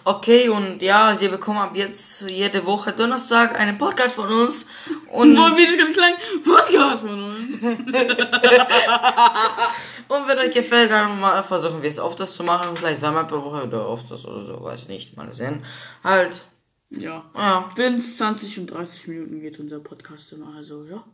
Okay, 0.02 0.48
und 0.48 0.82
ja, 0.82 1.14
sie 1.16 1.28
bekommen 1.28 1.58
ab 1.58 1.76
jetzt 1.76 2.28
jede 2.28 2.66
Woche 2.66 2.92
Donnerstag 2.92 3.56
einen 3.58 3.78
Podcast 3.78 4.16
von 4.16 4.28
uns. 4.28 4.66
Und, 5.10 5.36
wie 5.36 5.66
das 5.66 5.76
gerade 5.76 5.92
klang. 5.92 6.14
Podcast 6.44 7.02
von 7.02 7.24
uns. 7.24 7.62
und 10.08 10.26
wenn 10.28 10.38
euch 10.38 10.52
gefällt, 10.52 10.90
dann 10.90 11.44
versuchen 11.44 11.82
wir 11.82 11.90
es 11.90 12.00
öfters 12.00 12.34
zu 12.34 12.42
machen. 12.42 12.76
Vielleicht 12.76 12.98
zweimal 13.00 13.26
pro 13.26 13.42
Woche 13.42 13.64
oder 13.66 13.88
öfters 13.88 14.24
oder 14.26 14.44
so, 14.44 14.62
weiß 14.62 14.88
nicht. 14.88 15.16
Mal 15.16 15.32
sehen. 15.32 15.64
Halt, 16.02 16.44
Ja. 16.90 17.24
ja. 17.36 17.70
Bis 17.76 18.16
20 18.18 18.58
und 18.60 18.66
30 18.66 19.08
Minuten 19.08 19.40
geht 19.40 19.58
unser 19.60 19.80
Podcast 19.80 20.32
immer. 20.32 20.54
Also, 20.56 20.84
ja. 20.84 21.04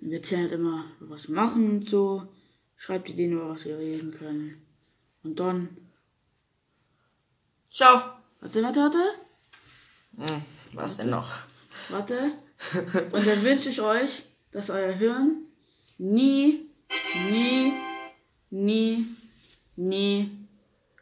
Wir 0.00 0.18
erzählen 0.18 0.42
halt 0.42 0.52
immer, 0.52 0.84
was 1.00 1.28
wir 1.28 1.34
machen 1.36 1.70
und 1.70 1.88
so. 1.88 2.26
Schreibt 2.76 3.08
Ideen, 3.08 3.32
über 3.32 3.48
was 3.50 3.64
wir 3.64 3.78
reden 3.78 4.12
können. 4.12 4.60
Und 5.22 5.40
dann. 5.40 5.68
Ciao. 7.74 8.00
Warte, 8.40 8.62
warte, 8.62 8.80
warte. 8.82 8.98
Hm, 10.16 10.42
was 10.74 10.96
denn 10.96 11.10
noch? 11.10 11.28
Warte. 11.88 12.34
Und 13.10 13.26
dann 13.26 13.42
wünsche 13.42 13.68
ich 13.68 13.80
euch, 13.80 14.22
dass 14.52 14.70
euer 14.70 14.92
Hirn 14.92 15.46
nie, 15.98 16.70
nie, 17.32 17.72
nie, 18.50 19.06
nie 19.74 20.30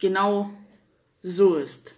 genau 0.01 0.51
so 1.21 1.57
ist. 1.57 1.93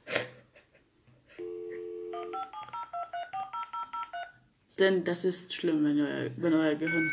Denn 4.80 5.04
das 5.04 5.24
ist 5.24 5.54
schlimm, 5.54 5.84
wenn 5.84 6.00
euer, 6.00 6.30
wenn 6.36 6.52
euer 6.52 6.74
Gehirn. 6.74 7.12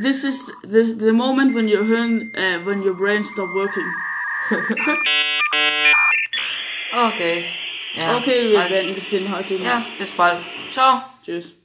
This 0.00 0.24
is 0.24 0.46
the, 0.62 0.96
the 0.98 1.12
moment 1.12 1.54
when 1.54 1.68
your 1.68 1.84
Hirn, 1.84 2.32
uh, 2.34 2.64
when 2.64 2.82
your 2.82 2.94
brain 2.94 3.22
stop 3.22 3.50
working. 3.50 3.84
Okay. 6.92 7.44
Ja, 7.94 8.16
Okay, 8.16 8.50
wir 8.52 8.60
beenden 8.60 8.94
das 8.94 9.10
den 9.10 9.34
heutigen. 9.34 9.64
Ja, 9.64 9.84
bis 9.98 10.12
bald. 10.12 10.44
Ciao. 10.70 11.02
Tschüss. 11.24 11.59